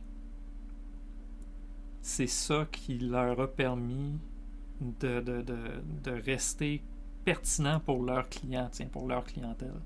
[2.01, 4.19] c'est ça qui leur a permis
[4.81, 5.57] de, de, de,
[6.03, 6.83] de rester
[7.25, 9.81] pertinent pour leurs clients, tiens, pour leur clientèle.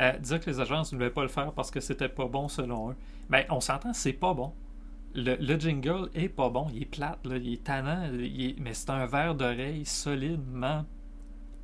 [0.00, 2.48] Euh, dire que les agences ne voulaient pas le faire parce que c'était pas bon
[2.48, 2.96] selon eux.
[3.28, 4.52] Ben, on s'entend, c'est pas bon.
[5.14, 8.88] Le, le jingle est pas bon, il est plate, là, il est tannant, mais c'est
[8.90, 10.86] un verre d'oreille solidement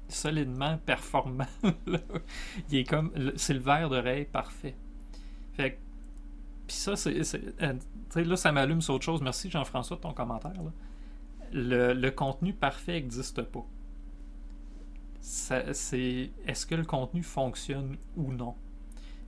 [0.08, 1.46] solidement performant.
[2.70, 4.74] il est comme c'est le verre d'oreille parfait.
[5.52, 5.78] Fait
[6.66, 7.20] puis ça c'est
[7.62, 7.74] euh,
[8.14, 9.22] là ça m'allume sur autre chose.
[9.22, 10.52] Merci Jean-François de ton commentaire.
[11.52, 13.64] Le, le contenu parfait n'existe pas.
[15.20, 18.54] C'est est-ce que le contenu fonctionne ou non?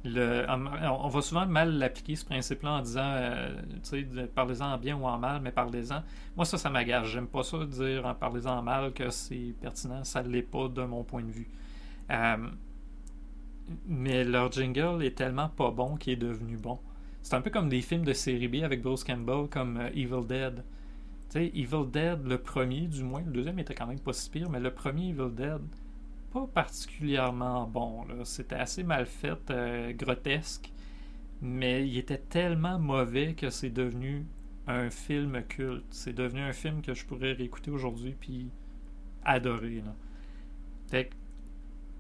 [0.05, 4.96] On va souvent mal l'appliquer ce principe-là en disant, euh, tu sais, parlez-en en bien
[4.96, 6.03] ou en mal, mais parlez-en.
[6.37, 7.07] Moi, ça, ça m'agace.
[7.09, 10.03] J'aime pas ça de dire en parlez-en en mal que c'est pertinent.
[10.05, 11.50] Ça l'est pas de mon point de vue.
[12.11, 12.48] Euh,
[13.87, 16.79] mais leur jingle est tellement pas bon qu'il est devenu bon.
[17.22, 20.26] C'est un peu comme des films de série B avec Bruce Campbell, comme euh, Evil
[20.26, 20.64] Dead.
[21.31, 24.50] Tu Evil Dead, le premier du moins, le deuxième était quand même pas si pire,
[24.50, 25.61] mais le premier Evil Dead,
[26.32, 28.04] pas particulièrement bon.
[28.24, 30.72] C'était assez mal fait, euh, grotesque,
[31.42, 34.26] mais il était tellement mauvais que c'est devenu
[34.68, 35.86] un film culte.
[35.90, 38.50] C'est devenu un film que je pourrais réécouter aujourd'hui puis
[39.24, 39.82] adorer.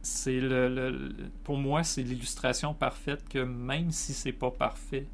[0.02, 1.14] C'est le- le-
[1.44, 5.06] pour moi, c'est l'illustration parfaite que même si c'est pas parfait,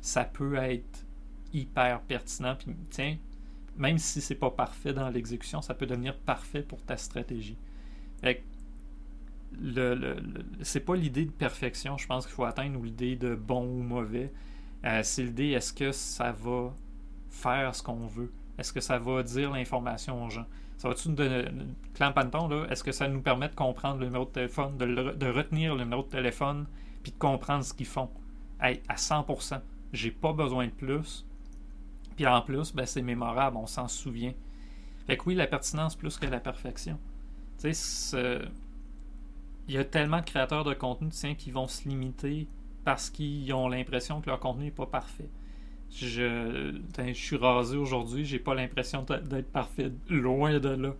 [0.00, 1.06] ça peut être
[1.52, 2.56] hyper pertinent.
[2.56, 3.16] Puis tiens,
[3.76, 7.58] même si c'est pas parfait dans l'exécution, ça peut devenir parfait pour ta stratégie.
[8.22, 8.42] Fait que
[10.62, 13.82] c'est pas l'idée de perfection, je pense qu'il faut atteindre ou l'idée de bon ou
[13.82, 14.32] mauvais.
[14.84, 16.72] Euh, c'est l'idée est-ce que ça va
[17.30, 18.32] faire ce qu'on veut?
[18.58, 20.46] Est-ce que ça va dire l'information aux gens?
[20.76, 21.46] Ça va-tu nous donner.
[21.94, 25.26] Clan Panton, là, est-ce que ça nous permet de comprendre le numéro de téléphone, de,
[25.26, 26.66] retenir le numéro de téléphone,
[27.02, 28.10] puis de comprendre ce qu'ils font?
[28.60, 29.60] Hey, À 100%.
[29.92, 31.26] J'ai pas besoin de plus.
[32.14, 34.34] Puis en plus, ben, c'est mémorable, on s'en souvient.
[35.06, 36.98] Fait que oui, la pertinence plus que la perfection.
[37.58, 38.40] Tu sais,
[39.68, 42.48] il y a tellement de créateurs de contenu qui vont se limiter
[42.84, 45.28] parce qu'ils ont l'impression que leur contenu n'est pas parfait.
[45.90, 50.94] Je, ben, je suis rasé aujourd'hui, j'ai pas l'impression d'être d'être parfait, loin de là.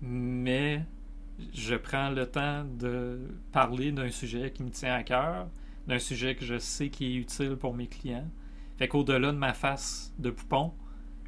[0.00, 0.82] Mais
[1.52, 3.18] je prends le temps de
[3.52, 5.48] parler d'un sujet qui me tient à cœur,
[5.86, 8.28] d'un sujet que je sais qui est utile pour mes clients.
[8.78, 10.72] Fait qu'au-delà de ma face de poupon,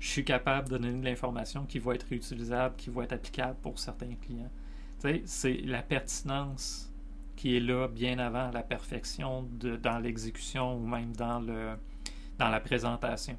[0.01, 3.57] je suis capable de donner de l'information qui va être réutilisable, qui va être applicable
[3.62, 4.51] pour certains clients.
[4.99, 6.93] C'est la pertinence
[7.37, 9.49] qui est là bien avant la perfection
[9.83, 11.41] dans l'exécution ou même dans,
[12.39, 13.37] la présentation.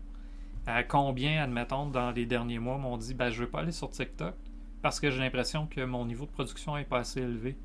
[0.66, 3.72] À combien, admettons, dans les derniers mois, m'ont dit ben, je ne veux pas aller
[3.72, 4.36] sur TikTok
[4.82, 7.58] parce que j'ai l'impression que mon niveau de production n'est pas assez élevé.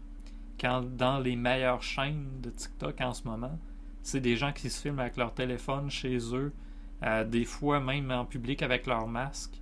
[0.58, 3.58] Quand dans les meilleures chaînes de TikTok en ce moment,
[4.02, 6.52] c'est des gens qui se filment avec leur téléphone chez eux,
[7.02, 9.61] euh, des fois même en public avec leur masque.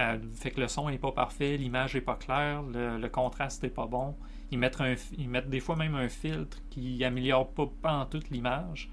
[0.00, 3.70] Euh, fait que le son n'est pas parfait, l'image n'est pas claire, le, contraste n'est
[3.70, 4.14] pas bon.
[4.50, 8.90] Ils mettent, des fois même un filtre qui améliore pas, en toute l'image.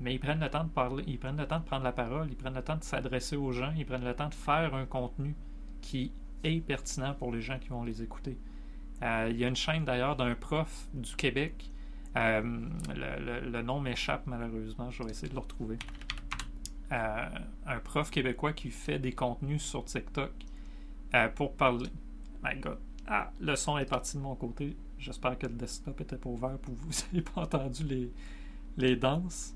[0.00, 2.28] Mais ils prennent le temps de parler, ils prennent le temps de prendre la parole,
[2.30, 4.86] ils prennent le temps de s'adresser aux gens, ils prennent le temps de faire un
[4.86, 5.34] contenu
[5.80, 8.38] qui est pertinent pour les gens qui vont les écouter.
[9.02, 11.70] Euh, il y a une chaîne d'ailleurs d'un prof du Québec.
[12.16, 12.42] Euh,
[12.94, 15.78] le, nom m'échappe malheureusement, je vais essayer de le retrouver.
[16.94, 17.26] Euh,
[17.66, 20.30] un prof québécois qui fait des contenus sur TikTok
[21.34, 21.90] pour parler.
[22.42, 22.78] My God.
[23.06, 24.76] Ah, le son est parti de mon côté.
[24.98, 26.86] J'espère que le desktop était pas ouvert pour vous.
[26.90, 28.12] Vous n'avez pas entendu les,
[28.76, 29.54] les danses.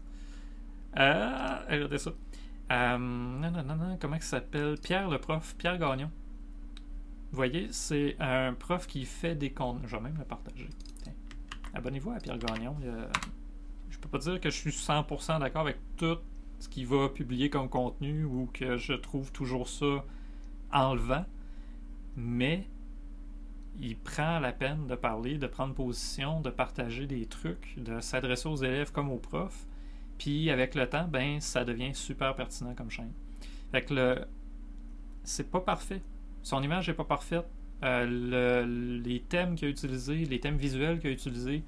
[0.95, 2.11] regardez ça.
[2.71, 4.77] non, non, non, comment il s'appelle?
[4.81, 6.11] Pierre le prof, Pierre Gagnon.
[7.31, 9.83] Vous voyez, c'est un prof qui fait des comptes.
[9.87, 10.69] Je vais même le partager.
[11.75, 12.77] Abonnez-vous à Pierre Gagnon.
[13.91, 16.19] Je peux pas dire que je suis 100% d'accord avec tout
[16.59, 20.05] ce qu'il va publier comme contenu ou que je trouve toujours ça
[20.73, 21.25] enlevant.
[22.17, 22.67] Mais
[23.81, 28.49] il prend la peine de parler, de prendre position, de partager des trucs, de s'adresser
[28.49, 29.67] aux élèves comme aux profs.
[30.19, 33.13] Puis avec le temps, ben ça devient super pertinent comme chaîne.
[33.71, 34.25] Fait que le
[35.23, 36.03] c'est pas parfait.
[36.43, 37.47] Son image n'est pas parfaite.
[37.85, 38.67] Euh,
[39.05, 41.63] les thèmes qu'il a utilisés, les thèmes visuels qu'il a utilisés,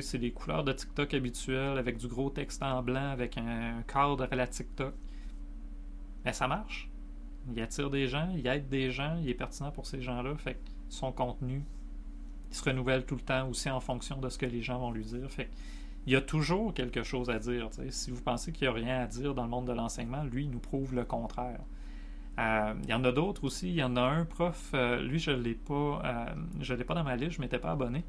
[0.00, 4.26] c'est des couleurs de TikTok habituelles avec du gros texte en blanc, avec un, cadre
[4.30, 4.94] à la TikTok.
[6.24, 6.88] Mais ça marche.
[7.54, 10.34] Il attire des gens, il aide des gens, il est pertinent pour ces gens-là.
[10.36, 11.62] Fait que son contenu,
[12.50, 14.92] il se renouvelle tout le temps aussi en fonction de ce que les gens vont
[14.92, 15.30] lui dire.
[15.30, 15.50] Fait
[16.06, 17.70] il y a toujours quelque chose à dire.
[17.90, 20.44] Si vous pensez qu'il n'y a rien à dire dans le monde de l'enseignement, lui,
[20.44, 21.60] il nous prouve le contraire.
[22.38, 23.68] Euh, il y en a d'autres aussi.
[23.68, 26.84] Il y en a un prof, euh, lui, je ne l'ai pas, euh, je l'ai
[26.84, 28.04] pas dans ma liste, je ne m'étais pas abonné,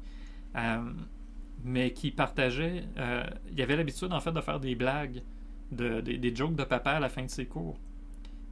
[1.66, 2.84] mais qui partageait.
[3.52, 5.22] il avait l'habitude, en fait, de faire des blagues,
[5.72, 7.78] de, des, jokes de papa à la fin de ses cours.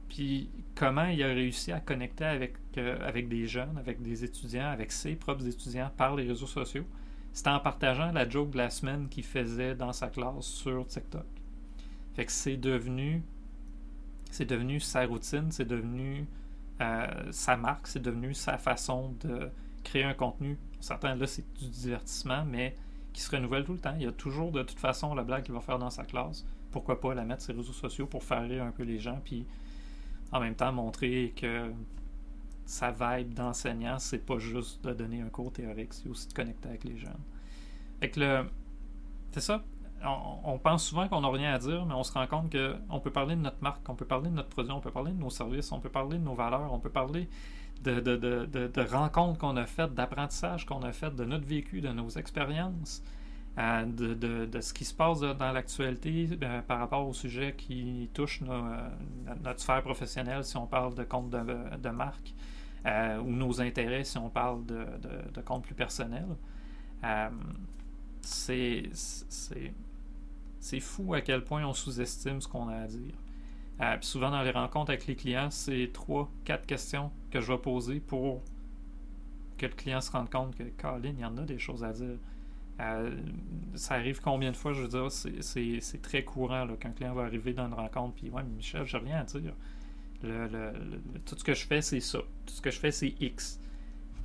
[0.09, 4.91] Puis comment il a réussi à connecter avec, avec des jeunes, avec des étudiants, avec
[4.91, 6.85] ses propres étudiants par les réseaux sociaux.
[7.31, 11.25] C'était en partageant la joke de la semaine qu'il faisait dans sa classe sur TikTok.
[12.15, 13.23] Fait que c'est devenu
[14.35, 16.27] c'est devenu sa routine, c'est devenu
[16.81, 19.49] euh, sa marque, c'est devenu sa façon de
[19.83, 20.57] créer un contenu.
[20.81, 22.75] Certains, là, c'est du divertissement, mais
[23.15, 23.95] qui se renouvelle tout le temps.
[23.95, 26.45] Il y a toujours, de toute façon, la blague qu'il va faire dans sa classe.
[26.71, 29.19] Pourquoi pas la mettre sur les réseaux sociaux pour faire rire un peu les gens,
[29.23, 29.45] puis
[30.31, 31.71] en même temps montrer que
[32.65, 36.67] sa vibe d'enseignant, c'est pas juste de donner un cours théorique, c'est aussi de connecter
[36.67, 37.13] avec les jeunes.
[38.01, 38.45] Fait que le.
[39.31, 39.63] C'est ça
[40.03, 43.11] on, pense souvent qu'on n'a rien à dire, mais on se rend compte qu'on peut
[43.11, 45.29] parler de notre marque, on peut parler de notre produit, on peut parler de nos
[45.29, 47.27] services, on peut parler de nos valeurs, on peut parler
[47.83, 53.03] de, rencontres qu'on a faites, d'apprentissage qu'on a fait, de notre vécu, de nos expériences,
[53.57, 58.41] euh, de, ce qui se passe dans l'actualité euh, par rapport au sujet qui touche
[58.47, 58.89] euh,
[59.43, 62.33] notre sphère professionnelle, si on parle de compte de, marque,
[62.85, 66.25] ou nos intérêts si on parle de, compte plus personnel.
[68.21, 68.89] c'est
[70.81, 73.15] fou à quel point on sous-estime ce qu'on a à dire.
[73.81, 77.57] Euh, souvent dans les rencontres avec les clients, c'est trois, quatre questions que je vais
[77.57, 78.41] poser pour
[79.57, 81.91] que le client se rende compte que, Colin, il y en a des choses à
[81.91, 82.17] dire.
[82.81, 83.15] Euh,
[83.75, 87.53] ça arrive combien de fois, je veux dire, c'est très courant qu'un client va arriver
[87.53, 89.53] dans une rencontre, puis ouais, Michel, j'ai rien à dire.
[91.25, 92.19] tout ce que je fais, c'est ça.
[92.45, 93.59] Tout ce que je fais, c'est X.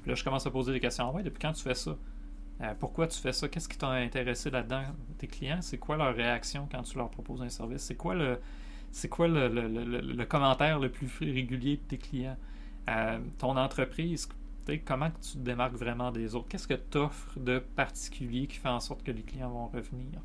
[0.02, 1.14] Puis là, je commence à poser des questions.
[1.14, 1.96] Ouais, depuis quand tu fais ça?
[2.62, 3.48] Euh, pourquoi tu fais ça?
[3.48, 4.82] Qu'est-ce qui t'a intéressé là-dedans?
[5.18, 7.82] Tes clients, c'est quoi leur réaction quand tu leur proposes un service?
[7.82, 8.38] C'est quoi le,
[8.92, 12.36] c'est quoi le, commentaire le plus régulier de tes clients?
[12.88, 14.28] Euh, ton entreprise,
[14.84, 16.48] comment tu te démarques vraiment des autres?
[16.48, 20.20] Qu'est-ce que tu offres de particulier qui fait en sorte que les clients vont revenir?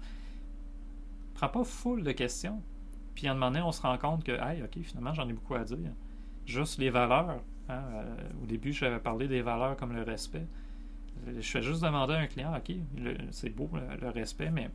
[1.36, 2.62] Prends pas full de questions.
[3.14, 5.34] Puis à un moment donné, on se rend compte que, hey, ok, finalement, j'en ai
[5.34, 5.92] beaucoup à dire.
[6.46, 7.42] Juste les valeurs.
[7.70, 10.46] Hein, euh, au début, j'avais parlé des valeurs comme le respect.
[11.28, 12.76] Je fais juste demander à un client, OK,
[13.32, 13.70] c'est beau
[14.02, 14.70] le, respect, mais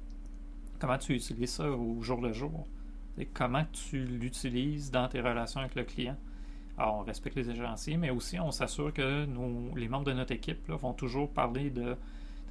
[0.79, 2.67] comment tu utilises ça au jour le jour?
[3.27, 6.17] Comment tu l'utilises dans tes relations avec le client?
[6.79, 9.27] Alors, on respecte les agenciers, mais aussi on s'assure que
[9.77, 11.97] les membres de notre équipe vont toujours parler de.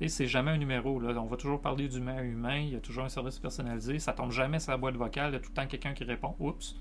[0.07, 0.99] C'est jamais un numéro.
[0.99, 1.20] Là.
[1.20, 2.57] On va toujours parler d'humain à humain.
[2.57, 3.99] Il y a toujours un service personnalisé.
[3.99, 5.32] Ça tombe jamais sur la boîte vocale.
[5.32, 6.76] Il y a tout le temps quelqu'un qui répond Oups.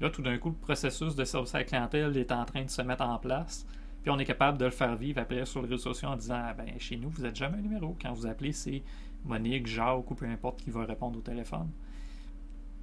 [0.00, 2.70] Là, tout d'un coup, le processus de service à la clientèle est en train de
[2.70, 3.66] se mettre en place.
[4.02, 6.40] Puis on est capable de le faire vivre après sur les réseaux sociaux en disant
[6.42, 7.96] ah, ben, chez nous, vous n'êtes jamais un numéro.
[8.00, 8.82] Quand vous appelez, c'est
[9.24, 11.68] Monique, Jacques ou peu importe qui va répondre au téléphone.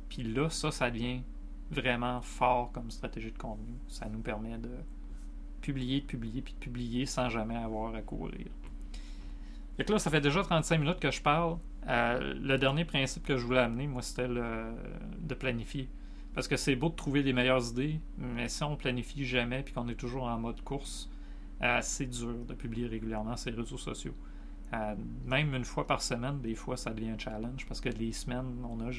[0.09, 1.21] Puis là, ça, ça devient
[1.71, 3.73] vraiment fort comme stratégie de contenu.
[3.87, 4.71] Ça nous permet de
[5.61, 8.47] publier, de publier, puis de publier sans jamais avoir à courir.
[9.77, 11.57] Et là, ça fait déjà 35 minutes que je parle.
[11.87, 15.89] Euh, le dernier principe que je voulais amener, moi, c'était de planifier.
[16.35, 19.73] Parce que c'est beau de trouver les meilleures idées, mais si on planifie jamais puis
[19.73, 21.09] qu'on est toujours en mode course,
[21.61, 24.13] euh, c'est dur de publier régulièrement les réseaux sociaux.
[24.73, 24.95] Euh,
[25.25, 28.65] même une fois par semaine, des fois, ça devient un challenge parce que les semaines,
[28.69, 28.91] on a.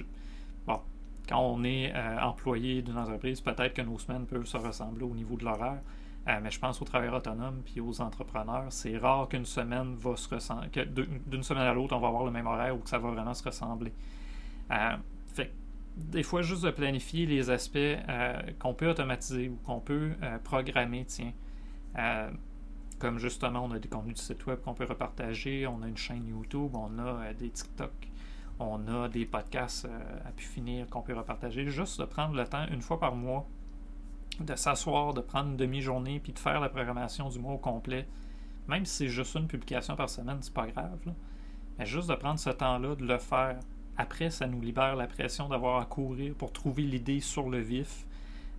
[0.66, 0.80] Bon,
[1.28, 5.36] quand on est employé d'une entreprise, peut-être que nos semaines peuvent se ressembler au niveau
[5.36, 5.80] de l'horaire,
[6.28, 8.66] euh, mais je pense aux travailleurs autonomes puis aux entrepreneurs.
[8.70, 12.24] C'est rare qu'une semaine va se ressembler, que d'une semaine à l'autre, on va avoir
[12.24, 13.92] le même horaire ou que ça va vraiment se ressembler.
[14.72, 14.96] Euh,
[15.34, 15.52] fait
[15.96, 20.10] des fois, juste de planifier les aspects euh, qu'on peut automatiser ou qu'on peut
[20.44, 21.32] programmer, tiens.
[22.98, 25.96] comme justement, on a des contenus du site web qu'on peut repartager, on a une
[25.96, 27.92] chaîne YouTube, on a des TikTok,
[28.58, 29.86] on a des podcasts
[30.24, 31.66] à pu finir qu'on peut repartager.
[31.66, 33.46] Juste de prendre le temps une fois par mois
[34.40, 38.06] de s'asseoir, de prendre une demi-journée, puis de faire la programmation du mois au complet,
[38.68, 40.98] même si c'est juste une publication par semaine, c'est pas grave.
[41.78, 43.58] Mais juste de prendre ce temps-là, de le faire.
[43.96, 48.06] Après, ça nous libère la pression d'avoir à courir pour trouver l'idée sur le vif,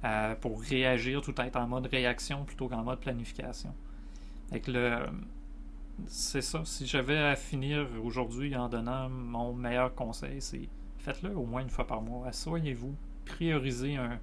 [0.03, 3.73] euh, pour réagir, tout être en mode réaction plutôt qu'en mode planification.
[4.51, 5.05] Avec le.
[6.05, 6.63] C'est ça.
[6.63, 10.69] Si j'avais à finir aujourd'hui en donnant mon meilleur conseil, c'est
[10.99, 12.27] faites-le au moins une fois par mois.
[12.27, 12.95] Asseyez-vous,
[13.25, 14.19] priorisez un,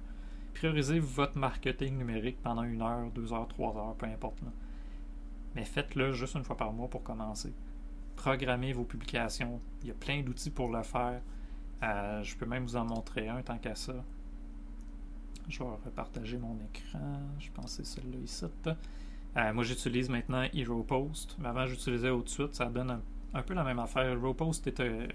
[0.53, 4.39] priorisez votre marketing numérique pendant une heure, deux heures, trois heures, peu importe.
[5.55, 7.53] Mais faites-le juste une fois par mois pour commencer.
[8.15, 9.59] Programmez vos publications.
[9.81, 11.21] Il y a plein d'outils pour le faire.
[11.83, 13.93] Euh, je peux même vous en montrer un tant qu'à ça.
[15.47, 17.19] Je vais repartager mon écran.
[17.37, 18.45] Je pense que c'est celui-là ici.
[19.37, 21.35] Euh, moi, j'utilise maintenant HeroPost.
[21.39, 22.47] Mais avant, j'utilisais au-dessus.
[22.51, 23.01] Ça donne
[23.33, 24.03] un, peu la même affaire.
[24.03, 25.07] HeroPost est, euh,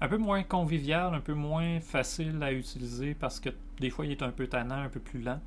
[0.00, 4.12] un peu moins convivial, un peu moins facile à utiliser parce que des fois il
[4.12, 5.40] est un peu tannant, un peu plus lent.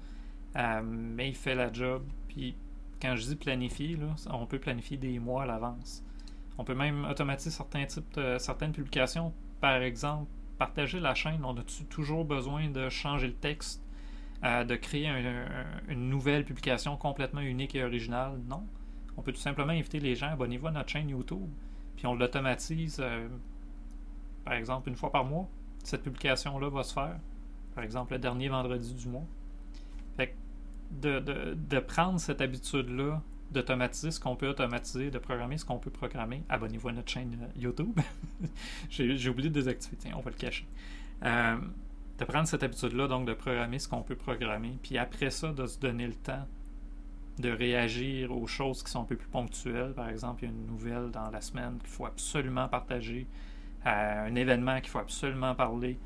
[0.55, 2.03] Euh, mais il fait la job.
[2.27, 2.55] Puis
[3.01, 3.97] quand je dis planifier,
[4.29, 6.03] on peut planifier des mois à l'avance.
[6.57, 9.33] On peut même automatiser certains types de, certaines publications.
[9.61, 13.81] Par exemple, partager la chaîne, on a toujours besoin de changer le texte,
[14.43, 15.07] de créer
[15.87, 18.39] une nouvelle publication complètement unique et originale?
[18.47, 18.63] Non.
[19.19, 21.49] On peut tout simplement inviter les gens, abonnez-vous à notre chaîne YouTube.
[21.97, 22.99] Puis on l'automatise.
[23.01, 23.27] Euh,
[24.45, 25.49] par exemple, une fois par mois,
[25.83, 27.19] cette publication-là va se faire.
[27.75, 29.25] Par exemple, le dernier vendredi du mois.
[30.15, 30.33] Fait
[30.89, 33.21] de, de, prendre cette habitude-là,
[33.51, 36.41] d'automatiser ce qu'on peut automatiser, de programmer ce qu'on peut programmer.
[36.47, 37.99] Abonnez-vous à notre chaîne euh, YouTube.
[38.89, 40.65] J'ai oublié de désactiver, tiens, on va le cacher.
[41.25, 41.57] Euh,
[42.19, 45.65] de prendre cette habitude-là, donc de programmer ce qu'on peut programmer, puis après ça, de
[45.65, 46.45] se donner le temps
[47.39, 49.93] de réagir aux choses qui sont un peu plus ponctuelles.
[49.93, 53.25] Par exemple, il y a une nouvelle dans la semaine qu'il faut absolument partager
[53.85, 55.97] un événement qu'il faut absolument parler,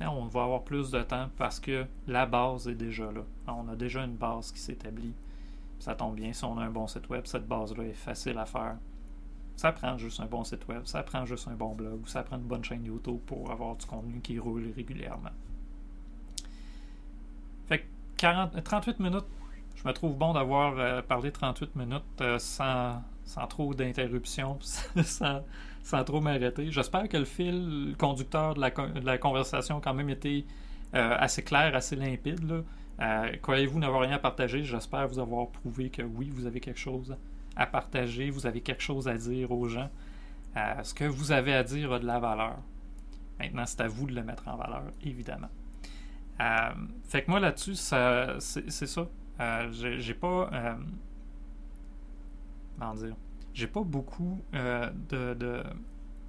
[0.00, 3.22] on va avoir plus de temps parce que la base est déjà là.
[3.46, 5.14] On a déjà une base qui s'établit.
[5.78, 8.46] Ça tombe bien, si on a un bon site web, cette base-là est facile à
[8.46, 8.76] faire.
[9.60, 12.36] Ça prend juste un bon site web, ça prend juste un bon blog, ça prend
[12.36, 15.28] une bonne chaîne YouTube pour avoir du contenu qui roule régulièrement.
[17.68, 17.84] Fait
[18.16, 19.26] que 38 minutes,
[19.74, 26.04] je me trouve bon d'avoir euh, parlé 38 minutes euh, sans, sans trop d'interruptions, sans,
[26.06, 26.72] trop m'arrêter.
[26.72, 28.60] J'espère que le fil conducteur de
[29.04, 30.46] la, conversation a quand même été
[30.94, 32.64] euh, assez clair, assez limpide.
[33.42, 34.64] Croyez-vous n'avoir rien à partager?
[34.64, 37.14] J'espère vous avoir prouvé que oui, vous avez quelque chose
[37.60, 39.90] à partager, vous avez quelque chose à dire aux gens.
[40.56, 42.58] Euh, ce que vous avez à dire a de la valeur.
[43.38, 45.50] Maintenant, c'est à vous de le mettre en valeur, évidemment.
[47.04, 49.06] fait que moi, là-dessus, c'est ça.
[49.70, 50.50] j'ai pas.
[52.78, 53.16] comment dire?
[53.52, 55.62] j'ai pas beaucoup euh, de,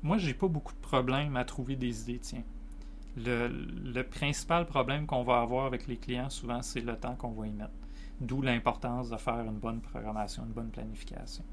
[0.03, 2.43] Moi, j'ai pas beaucoup de problèmes à trouver des idées, tiens.
[3.17, 7.47] Le, principal problème qu'on va avoir avec les clients, souvent, c'est le temps qu'on va
[7.47, 7.71] y mettre.
[8.21, 11.43] D'où l'importance de faire une bonne programmation, une bonne planification.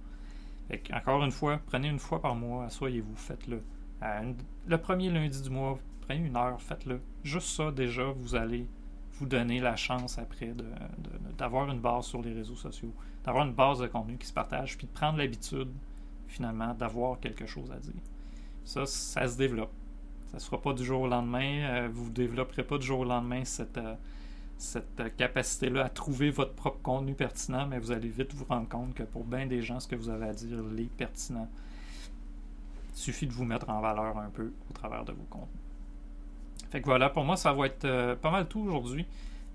[0.93, 3.63] encore une fois, prenez une fois par mois, asseyez-vous, faites-le.
[4.67, 7.01] le premier lundi du mois, prenez une heure, faites-le.
[7.25, 8.69] Juste ça, déjà, vous allez
[9.15, 10.55] vous donner la chance après
[11.39, 12.93] d'avoir une base sur les réseaux sociaux,
[13.25, 15.71] d'avoir une base de contenu qui se partage, puis de prendre l'habitude,
[16.27, 18.03] finalement, d'avoir quelque chose à dire.
[18.65, 19.73] Ça, ça se développe.
[20.27, 21.63] Ça ne sera pas du jour au lendemain.
[21.63, 23.95] Euh, vous ne développerez pas du jour au lendemain cette, euh,
[24.59, 28.95] cette capacité-là à trouver votre propre contenu pertinent, mais vous allez vite vous rendre compte
[28.95, 31.49] que pour bien des gens, ce que vous avez à dire est pertinent.
[32.95, 35.49] Il suffit de vous mettre en valeur un peu au travers de vos contenus.
[36.71, 39.07] Fait que voilà, pour moi, ça va être euh, pas mal tout aujourd'hui.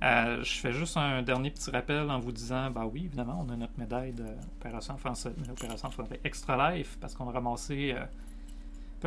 [0.01, 3.51] Euh, je fais juste un dernier petit rappel en vous disant, bah oui, évidemment, on
[3.51, 5.89] a notre médaille d'opération France, opération
[6.23, 7.95] Extra Life parce qu'on a ramassé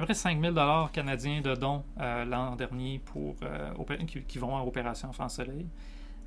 [0.00, 3.36] peu près 5000 dollars canadiens de dons l'an dernier pour
[4.06, 5.66] qui, qui, vont à Opération France Soleil.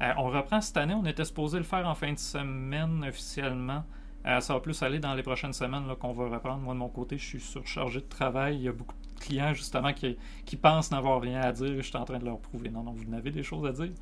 [0.01, 3.83] on reprend cette année, on était supposé le faire en fin de semaine officiellement.
[4.25, 6.61] Euh, ça va plus aller dans les prochaines semaines qu'on va reprendre.
[6.61, 8.57] Moi, de mon côté, je suis surchargé de travail.
[8.57, 10.17] Il y a beaucoup de clients, justement, qui,
[10.57, 11.75] pensent n'avoir rien à dire.
[11.77, 12.69] Je suis en train de leur prouver.
[12.69, 13.93] Non, non, vous n'avez des choses à dire.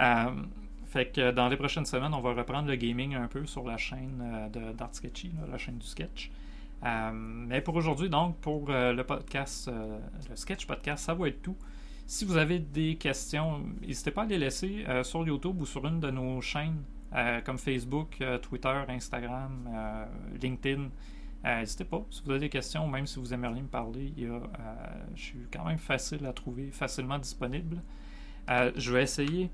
[0.00, 0.42] Euh,
[0.86, 3.76] fait que dans les prochaines semaines, on va reprendre le gaming un peu sur la
[3.76, 4.22] chaîne
[4.54, 6.30] euh, d'Art Sketchy, la chaîne du sketch.
[6.82, 9.70] Mais pour aujourd'hui, donc, pour le podcast,
[10.30, 11.56] le sketch podcast, ça va être tout.
[12.06, 16.00] Si vous avez des questions, n'hésitez pas à les laisser sur YouTube ou sur une
[16.00, 16.82] de nos chaînes
[17.14, 20.06] euh, comme Facebook, euh, Twitter, Instagram, euh,
[20.40, 20.90] LinkedIn.
[21.44, 24.12] N'hésitez pas, si vous avez des questions, même si vous aimeriez me parler,
[25.14, 27.80] je suis quand même facile à trouver, facilement disponible.
[28.48, 29.48] je vais essayer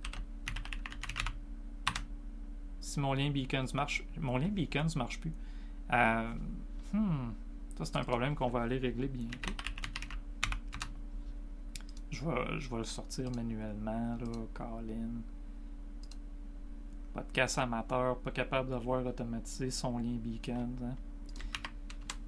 [2.81, 4.05] si mon lien Beacons marche.
[4.18, 5.35] Mon lien Beacons marche plus.
[6.93, 7.32] Hmm,
[7.76, 9.53] ça, c'est un problème qu'on va aller régler bientôt.
[12.11, 15.22] Je vais, je vais le sortir manuellement, là, Colin.
[17.14, 20.76] Podcast amateur, pas capable d'avoir automatisé son lien beacon.
[20.82, 20.95] Hein.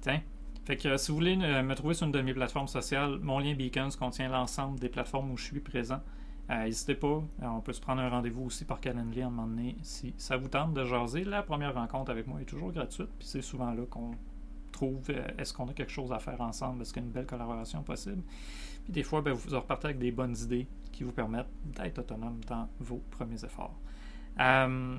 [0.01, 0.21] Tiens.
[0.65, 3.37] Fait que si vous voulez euh, me trouver sur une de mes plateformes sociales, mon
[3.37, 6.01] lien Beacons contient l'ensemble des plateformes où je suis présent.
[6.49, 7.07] Euh, n'hésitez pas,
[7.43, 10.15] euh, on peut se prendre un rendez-vous aussi par Calendly à un moment donné si
[10.17, 11.23] ça vous tente de jaser.
[11.23, 14.11] La première rencontre avec moi est toujours gratuite, puis c'est souvent là qu'on
[14.75, 17.25] trouve est-ce qu'on a quelque chose à faire ensemble, est-ce qu'il y a une belle
[17.25, 18.21] collaboration possible?
[18.83, 22.39] Puis des fois, ben, vous repartez avec des bonnes idées qui vous permettent d'être autonome
[22.47, 23.75] dans vos premiers efforts.
[24.39, 24.97] Euh,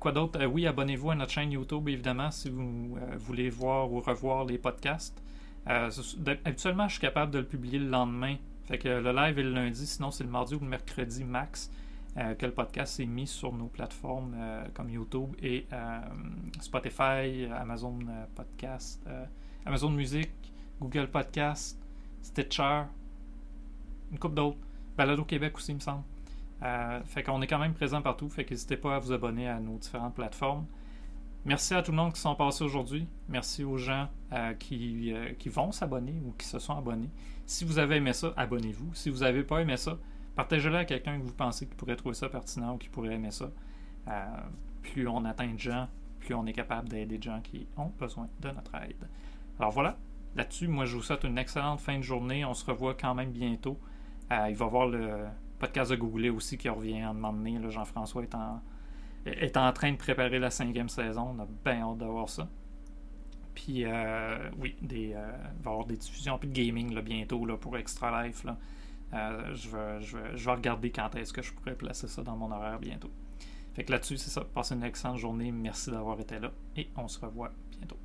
[0.00, 0.40] quoi d'autre?
[0.40, 4.44] Euh, oui, abonnez-vous à notre chaîne YouTube, évidemment, si vous euh, voulez voir ou revoir
[4.44, 5.22] les podcasts.
[5.66, 8.36] habituellement, je suis capable de le publier le lendemain.
[8.64, 11.70] Fait que le live est le lundi, sinon c'est le mardi ou le mercredi max
[12.38, 14.36] que le podcast est mis sur nos plateformes
[14.74, 15.66] comme YouTube et
[16.60, 17.98] Spotify, Amazon
[18.34, 19.06] Podcast,
[19.64, 20.30] Amazon Music,
[20.80, 21.78] Google Podcast,
[22.22, 22.84] Stitcher,
[24.10, 24.58] une coupe d'autres.
[24.96, 26.02] Balado Québec aussi, il me semble.
[26.62, 29.60] Euh, fait qu'on est quand même présent partout, fait n'hésitez pas à vous abonner à
[29.60, 30.66] nos différentes plateformes.
[31.44, 33.06] Merci à tout le monde qui sont passés aujourd'hui.
[33.28, 37.10] Merci aux gens euh, qui, euh, qui, vont s'abonner ou qui se sont abonnés.
[37.46, 38.92] Si vous avez aimé ça, abonnez-vous.
[38.94, 39.96] Si vous n'avez pas aimé ça,
[40.38, 43.32] partagez-le à quelqu'un que vous pensez qui pourrait trouver ça pertinent ou qui pourrait aimer
[43.32, 43.50] ça.
[44.82, 45.88] plus on atteint de gens,
[46.20, 49.08] plus on est capable d'aider des gens qui ont besoin de notre aide.
[49.58, 49.98] Alors voilà,
[50.36, 52.44] là-dessus, moi je vous souhaite une excellente fin de journée.
[52.44, 53.80] On se revoit quand même bientôt.
[54.30, 55.26] il va y avoir le,
[55.58, 57.58] podcast de Google aussi qui revient à un moment donné.
[57.68, 58.62] Jean-François est en,
[59.26, 61.34] est en train de préparer la cinquième saison.
[61.36, 62.48] On a bien hâte d'avoir ça.
[63.54, 67.76] Puis, euh, oui, euh, il va y avoir des diffusions, puis de gaming bientôt pour
[67.76, 68.46] Extra Life.
[69.14, 72.22] Euh, je, vais, je, vais, je, vais, regarder quand est-ce que je pourrais placer ça
[72.22, 73.10] dans mon horaire bientôt.
[73.74, 74.42] Fait que là-dessus, c'est ça.
[74.42, 75.52] Passez une excellente journée.
[75.52, 76.50] Merci d'avoir été là.
[76.76, 77.96] Et on se revoit bientôt.